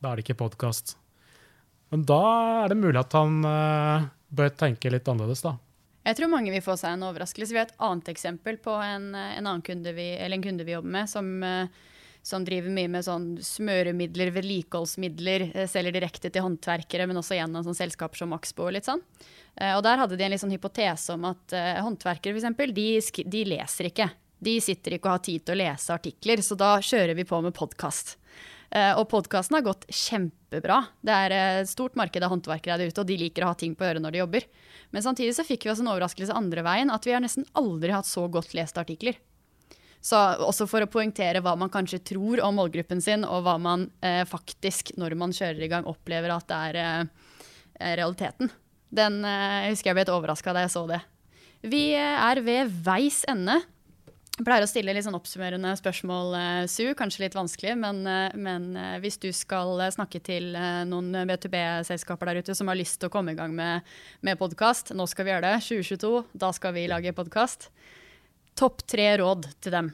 Da 0.00 0.12
er 0.12 0.18
det 0.18 0.24
ikke 0.24 0.38
podkast. 0.44 0.94
Men 1.90 2.06
da 2.08 2.22
er 2.62 2.72
det 2.72 2.78
mulig 2.78 3.00
at 3.00 3.12
han 3.18 3.42
uh, 3.44 4.06
bør 4.30 4.52
tenke 4.56 4.90
litt 4.92 5.08
annerledes, 5.10 5.42
da. 5.44 5.56
Jeg 6.06 6.16
tror 6.18 6.30
mange 6.32 6.54
vil 6.54 6.62
få 6.64 6.76
seg 6.78 6.94
en 6.94 7.04
overraskelse. 7.10 7.52
Vi 7.52 7.60
har 7.60 7.68
et 7.68 7.82
annet 7.82 8.08
eksempel 8.14 8.56
på 8.62 8.74
en, 8.80 9.10
en, 9.14 9.50
kunde, 9.66 9.92
vi, 9.98 10.08
en 10.14 10.46
kunde 10.46 10.64
vi, 10.66 10.76
jobber 10.76 10.94
med, 10.94 11.10
som 11.10 11.28
uh, 11.42 11.82
som 12.22 12.44
driver 12.46 12.70
mye 12.70 12.90
med 12.90 13.04
sånn 13.04 13.26
smøremidler, 13.42 14.30
vedlikeholdsmidler, 14.36 15.48
eh, 15.54 15.68
selger 15.70 15.96
direkte 15.96 16.30
til 16.30 16.44
håndverkere, 16.46 17.08
men 17.10 17.18
også 17.18 17.36
gjennom 17.36 17.66
sånn 17.66 17.78
selskaper 17.78 18.22
som 18.22 18.30
Maxbo 18.30 18.68
og 18.68 18.76
litt 18.76 18.86
sånn. 18.86 19.02
Uh, 19.58 19.74
og 19.74 19.82
der 19.84 19.98
hadde 20.00 20.16
de 20.16 20.24
en 20.24 20.32
litt 20.32 20.40
sånn 20.40 20.54
hypotese 20.54 21.12
om 21.12 21.26
at 21.28 21.52
uh, 21.52 21.82
håndverkere 21.84 22.38
for 22.38 22.72
de, 22.72 22.86
de 23.34 23.42
leser 23.44 23.90
ikke. 23.90 24.08
de 24.42 24.54
sitter 24.64 24.96
ikke 24.96 25.10
og 25.10 25.18
har 25.18 25.26
tid 25.26 25.44
til 25.44 25.54
å 25.54 25.60
lese 25.60 25.92
artikler, 25.92 26.40
så 26.40 26.56
da 26.58 26.78
kjører 26.80 27.14
vi 27.18 27.26
på 27.28 27.42
med 27.42 27.54
podkast. 27.54 28.16
Og 28.96 29.04
podkasten 29.10 29.58
har 29.58 29.66
gått 29.66 29.82
kjempebra. 29.92 30.78
Det 31.04 31.12
er 31.12 31.32
et 31.36 31.68
stort 31.68 31.92
marked 31.94 32.24
av 32.24 32.32
håndverkere 32.32 32.78
der 32.80 32.88
ute, 32.88 33.02
og 33.02 33.10
de 33.10 33.18
liker 33.20 33.44
å 33.44 33.50
ha 33.50 33.58
ting 33.60 33.74
på 33.76 33.84
øret 33.84 34.00
når 34.00 34.14
de 34.14 34.22
jobber. 34.22 34.46
Men 34.96 35.04
samtidig 35.04 35.34
så 35.36 35.44
fikk 35.44 35.66
vi 35.66 35.74
oss 35.74 35.82
en 35.84 35.90
overraskelse 35.92 36.32
andre 36.32 36.64
veien, 36.64 36.88
at 36.88 37.04
vi 37.04 37.12
har 37.12 37.20
nesten 37.20 37.44
aldri 37.52 37.92
hatt 37.92 38.08
så 38.08 38.24
godt 38.32 38.56
leste 38.56 38.80
artikler. 38.80 39.20
Så 40.02 40.18
også 40.42 40.66
for 40.66 40.82
å 40.82 40.90
poengtere 40.90 41.40
hva 41.44 41.54
man 41.58 41.70
kanskje 41.70 42.00
tror 42.02 42.42
om 42.42 42.56
målgruppen 42.58 43.00
sin, 43.02 43.22
og 43.22 43.44
hva 43.46 43.54
man 43.62 43.86
eh, 44.02 44.24
faktisk, 44.26 44.96
når 44.98 45.14
man 45.18 45.34
kjører 45.34 45.62
i 45.62 45.70
gang, 45.70 45.86
opplever 45.86 46.34
at 46.34 46.48
det 46.50 46.58
er 46.70 46.78
eh, 46.82 47.28
realiteten. 48.00 48.50
Den 48.90 49.20
eh, 49.22 49.70
husker 49.70 49.92
jeg 49.92 50.00
ble 50.00 50.02
litt 50.02 50.16
overraska 50.16 50.56
da 50.56 50.66
jeg 50.66 50.74
så 50.74 50.82
det. 50.90 50.98
Vi 51.62 51.92
er 51.94 52.42
ved 52.42 52.74
veis 52.82 53.20
ende. 53.30 53.60
Jeg 54.32 54.48
pleier 54.48 54.66
å 54.66 54.66
stille 54.66 54.96
litt 54.96 55.06
sånn 55.06 55.14
oppsummerende 55.14 55.70
spørsmål, 55.78 56.34
uh, 56.34 56.62
Su. 56.66 56.88
Kanskje 56.98 57.26
litt 57.26 57.36
vanskelig, 57.36 57.76
men, 57.78 58.00
men 58.42 58.64
hvis 59.04 59.20
du 59.22 59.28
skal 59.36 59.76
snakke 59.92 60.18
til 60.24 60.56
noen 60.88 61.28
B2B-selskaper 61.28 62.32
der 62.32 62.40
ute 62.40 62.56
som 62.58 62.72
har 62.72 62.80
lyst 62.80 62.96
til 62.98 63.10
å 63.10 63.12
komme 63.12 63.36
i 63.36 63.38
gang 63.38 63.54
med, 63.54 63.86
med 64.24 64.40
podkast, 64.40 64.96
nå 64.98 65.06
skal 65.06 65.28
vi 65.28 65.34
gjøre 65.36 65.52
det, 65.52 65.66
2022, 65.68 66.14
da 66.42 66.50
skal 66.56 66.74
vi 66.74 66.88
lage 66.90 67.14
podkast. 67.14 67.68
Topp 68.58 68.84
tre 68.88 69.10
råd 69.20 69.48
til 69.62 69.74
dem. 69.74 69.92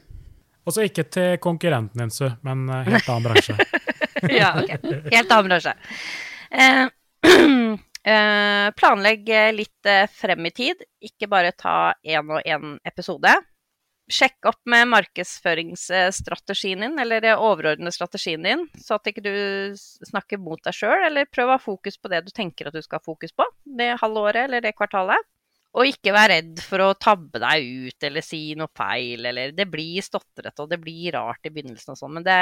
Også 0.68 0.84
ikke 0.84 1.04
til 1.08 1.36
konkurrenten 1.40 2.02
din, 2.02 2.12
Su, 2.12 2.26
men 2.44 2.68
helt 2.68 3.08
annen 3.08 3.24
bransje. 3.24 3.56
ja, 4.40 4.52
ok. 4.60 4.88
Helt 5.12 5.30
annen 5.32 5.52
bransje. 5.52 5.74
planlegg 8.78 9.30
litt 9.56 9.88
frem 10.16 10.48
i 10.48 10.52
tid, 10.54 10.82
ikke 11.04 11.28
bare 11.30 11.56
ta 11.56 11.94
én 12.04 12.30
og 12.32 12.44
én 12.44 12.76
episode 12.88 13.32
sjekk 14.08 14.48
opp 14.48 14.60
med 14.68 14.88
markedsføringsstrategien 14.88 16.80
din, 16.84 16.98
eller 17.00 17.26
overordnede 17.36 17.92
strategien 17.92 18.42
din, 18.44 18.66
så 18.80 18.96
at 18.96 19.10
ikke 19.10 19.24
du 19.24 19.34
snakker 19.76 20.40
mot 20.40 20.60
deg 20.64 20.74
sjøl, 20.76 21.04
eller 21.10 21.28
prøv 21.30 21.48
å 21.50 21.56
ha 21.56 21.62
fokus 21.62 21.98
på 22.00 22.10
det 22.12 22.24
du 22.26 22.32
tenker 22.34 22.68
at 22.68 22.76
du 22.76 22.82
skal 22.84 22.98
ha 23.00 23.04
fokus 23.04 23.34
på 23.36 23.44
det 23.78 23.90
halvåret 24.02 24.46
eller 24.46 24.64
det 24.64 24.76
kvartalet. 24.78 25.20
Og 25.76 25.84
ikke 25.90 26.14
vær 26.16 26.30
redd 26.32 26.62
for 26.64 26.80
å 26.80 26.94
tabbe 26.96 27.40
deg 27.42 27.66
ut 27.88 28.06
eller 28.08 28.24
si 28.24 28.40
noe 28.56 28.70
feil, 28.76 29.26
eller 29.28 29.52
Det 29.56 29.66
blir 29.68 30.04
stotrete 30.04 30.64
og 30.64 30.70
det 30.70 30.80
blir 30.80 31.12
rart 31.14 31.44
i 31.44 31.52
begynnelsen 31.52 31.92
og 31.92 32.00
sånn, 32.00 32.14
men 32.16 32.24
det, 32.24 32.38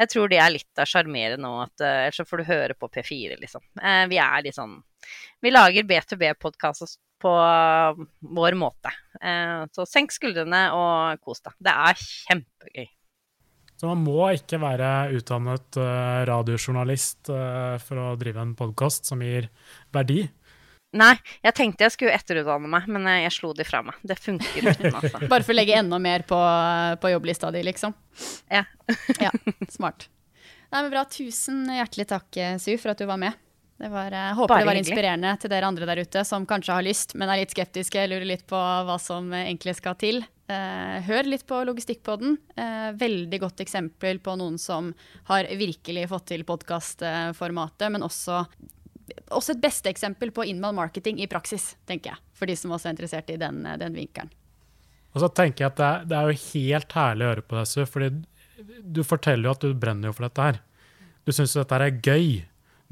jeg 0.00 0.12
tror 0.12 0.32
det 0.32 0.40
er 0.40 0.54
litt 0.54 0.80
av 0.80 0.88
sjarmeret 0.88 1.40
nå, 1.42 1.52
at 1.66 1.84
eh, 1.84 2.00
ellers 2.06 2.22
så 2.22 2.26
får 2.28 2.42
du 2.42 2.48
høre 2.48 2.78
på 2.78 2.88
P4, 2.88 3.36
liksom. 3.42 3.64
Eh, 3.76 4.06
vi 4.10 4.18
er 4.22 4.46
litt 4.46 4.56
sånn 4.56 4.78
Vi 5.44 5.52
lager 5.52 5.86
B2B-podkast 5.90 6.98
på 7.22 7.34
vår 8.40 8.58
måte. 8.58 8.90
Eh, 9.20 9.62
så 9.76 9.86
senk 9.86 10.14
skuldrene 10.14 10.64
og 10.74 11.22
kos 11.22 11.44
deg. 11.44 11.60
Det 11.62 11.76
er 11.90 12.02
kjempegøy. 12.08 12.90
Så 13.82 13.90
man 13.90 14.02
må 14.06 14.30
ikke 14.30 14.60
være 14.62 14.88
utdannet 15.18 15.76
radiojournalist 16.28 17.26
for 17.82 17.98
å 17.98 18.12
drive 18.14 18.38
en 18.38 18.52
podkast 18.54 19.10
som 19.10 19.24
gir 19.26 19.48
verdi? 19.90 20.20
Nei, 20.92 21.12
jeg 21.40 21.56
tenkte 21.56 21.86
jeg 21.86 21.94
skulle 21.94 22.16
etterutdanne 22.16 22.68
meg, 22.68 22.88
men 22.92 23.06
jeg 23.22 23.32
slo 23.32 23.54
de 23.56 23.64
fra 23.64 23.80
meg. 23.86 24.00
Det 24.04 24.18
funker 24.20 24.72
uten, 24.72 24.90
altså. 24.98 25.22
Bare 25.24 25.44
for 25.44 25.54
å 25.54 25.56
legge 25.56 25.78
enda 25.78 26.00
mer 26.02 26.26
på, 26.28 26.40
på 27.00 27.12
jobblista 27.14 27.52
di, 27.54 27.62
liksom? 27.64 27.94
Ja. 28.52 28.66
ja. 29.24 29.32
Smart. 29.76 30.10
Nei, 30.72 30.82
men 30.82 30.92
bra. 30.92 31.06
Tusen 31.08 31.64
hjertelig 31.72 32.10
takk, 32.12 32.42
Su, 32.60 32.74
for 32.80 32.92
at 32.92 33.00
du 33.00 33.08
var 33.08 33.20
med. 33.20 33.40
Det 33.82 33.88
var, 33.90 34.14
jeg 34.14 34.30
eh, 34.30 34.36
håper 34.38 34.52
Bare 34.52 34.62
det 34.62 34.68
var 34.68 34.78
inspirerende 34.78 35.30
til 35.42 35.50
dere 35.50 35.66
andre 35.66 35.86
der 35.88 36.00
ute 36.04 36.22
som 36.28 36.44
kanskje 36.46 36.76
har 36.76 36.84
lyst, 36.86 37.16
men 37.18 37.30
er 37.32 37.40
litt 37.40 37.54
skeptiske, 37.54 38.04
lurer 38.06 38.28
litt 38.28 38.44
på 38.46 38.58
hva 38.86 38.94
som 39.02 39.32
egentlig 39.34 39.74
skal 39.80 39.96
til. 39.98 40.22
Eh, 40.52 40.98
hør 41.08 41.26
litt 41.26 41.42
på 41.48 41.58
Logistikkpodden. 41.66 42.36
Eh, 42.54 42.92
veldig 43.00 43.40
godt 43.42 43.64
eksempel 43.64 44.20
på 44.22 44.36
noen 44.38 44.60
som 44.62 44.92
har 45.32 45.50
virkelig 45.58 46.06
fått 46.12 46.28
til 46.30 46.46
podkastformatet, 46.46 47.88
men 47.90 48.06
også, 48.06 48.44
også 49.30 49.54
et 49.54 49.62
beste 49.62 49.90
eksempel 49.90 50.32
på 50.34 50.44
inbound 50.48 50.78
marketing 50.78 51.20
i 51.22 51.28
praksis, 51.30 51.72
tenker 51.88 52.14
jeg. 52.14 52.22
For 52.38 52.50
de 52.50 52.56
som 52.58 52.74
også 52.74 52.90
er 52.90 52.96
interessert 52.96 53.32
i 53.32 53.38
den, 53.40 53.62
den 53.80 53.96
vinkelen. 53.96 54.32
Og 55.12 55.20
så 55.20 55.28
tenker 55.28 55.66
jeg 55.66 55.72
at 55.74 55.80
det 55.80 55.88
er, 55.88 56.04
det 56.08 56.18
er, 56.18 56.28
jo 56.30 56.44
helt 56.52 56.94
herlig 56.96 57.24
å 57.24 57.32
høre 57.32 57.44
på 57.44 57.58
deg, 57.58 57.90
fordi 57.90 58.10
du 58.96 59.02
forteller 59.04 59.48
jo 59.48 59.56
at 59.56 59.66
du 59.66 59.74
brenner 59.76 60.08
jo 60.08 60.16
for 60.16 60.28
dette 60.28 60.46
her. 60.46 60.62
Du 61.26 61.34
syns 61.34 61.54
dette 61.58 61.78
er 61.78 61.98
gøy 61.98 62.40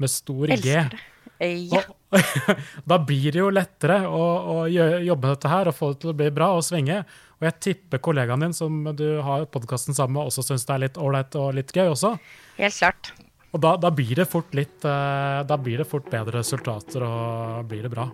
med 0.01 0.11
stor 0.11 0.53
G. 0.61 0.75
Ja. 1.41 1.81
da 2.91 2.99
blir 3.01 3.33
det 3.33 3.39
jo 3.39 3.49
lettere 3.53 4.03
å, 4.05 4.21
å, 4.21 4.55
jobbe 4.69 5.25
med 5.25 5.31
dette 5.33 5.51
her 5.51 5.71
og 5.71 5.77
få 5.77 5.91
det 5.93 6.01
til 6.03 6.11
å 6.11 6.17
bli 6.19 6.29
bra 6.33 6.51
og 6.57 6.63
svinge. 6.65 7.01
Og 7.39 7.47
jeg 7.47 7.57
tipper 7.65 8.03
kollegaen 8.03 8.45
din 8.45 8.53
som 8.53 8.83
du 8.97 9.07
har 9.25 9.47
podkasten 9.49 9.97
sammen 9.97 10.19
med, 10.19 10.29
også 10.29 10.45
syns 10.45 10.67
det 10.67 10.75
er 10.75 10.83
litt 10.85 11.01
ålreit 11.01 11.37
og 11.41 11.55
litt 11.57 11.73
gøy 11.73 11.87
også. 11.95 12.13
Helt 12.59 12.77
klart. 12.77 13.13
Og 13.51 13.59
da, 13.59 13.75
da, 13.79 13.91
blir 13.91 14.15
det 14.15 14.27
fort 14.31 14.53
litt 14.55 14.85
eh, 14.87 15.39
Da 15.47 15.57
blir 15.59 15.81
det 15.81 15.87
fort 15.89 16.07
bedre 16.11 16.39
resultater, 16.39 17.03
og 17.03 17.65
blir 17.71 17.83
det 17.87 17.91
bra. 17.93 18.07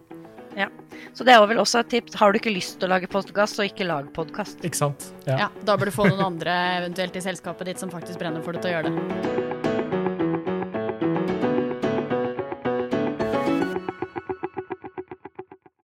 Ja. 0.58 0.72
Så 1.14 1.26
det 1.26 1.36
er 1.36 1.46
vel 1.46 1.62
også 1.62 1.84
et 1.84 1.92
tips. 1.94 2.18
Har 2.18 2.34
du 2.34 2.40
ikke 2.40 2.54
lyst 2.54 2.80
til 2.82 2.90
å 2.90 2.96
lage 2.96 3.10
podkast, 3.12 3.60
så 3.60 3.68
ikke 3.68 3.86
lag 3.86 4.10
podkast. 4.16 4.66
Ikke 4.66 4.80
sant. 4.80 5.12
Ja. 5.28 5.46
ja. 5.46 5.50
Da 5.62 5.78
bør 5.78 5.92
du 5.92 5.98
få 6.00 6.10
noen 6.10 6.26
andre 6.32 6.58
eventuelt 6.82 7.18
i 7.18 7.26
selskapet 7.30 7.70
ditt 7.70 7.84
som 7.84 7.94
faktisk 7.94 8.18
brenner 8.22 8.46
for 8.46 8.58
det 8.58 8.66
til 8.66 8.74
å 8.74 8.78
gjøre 8.80 8.94
det. 8.98 9.67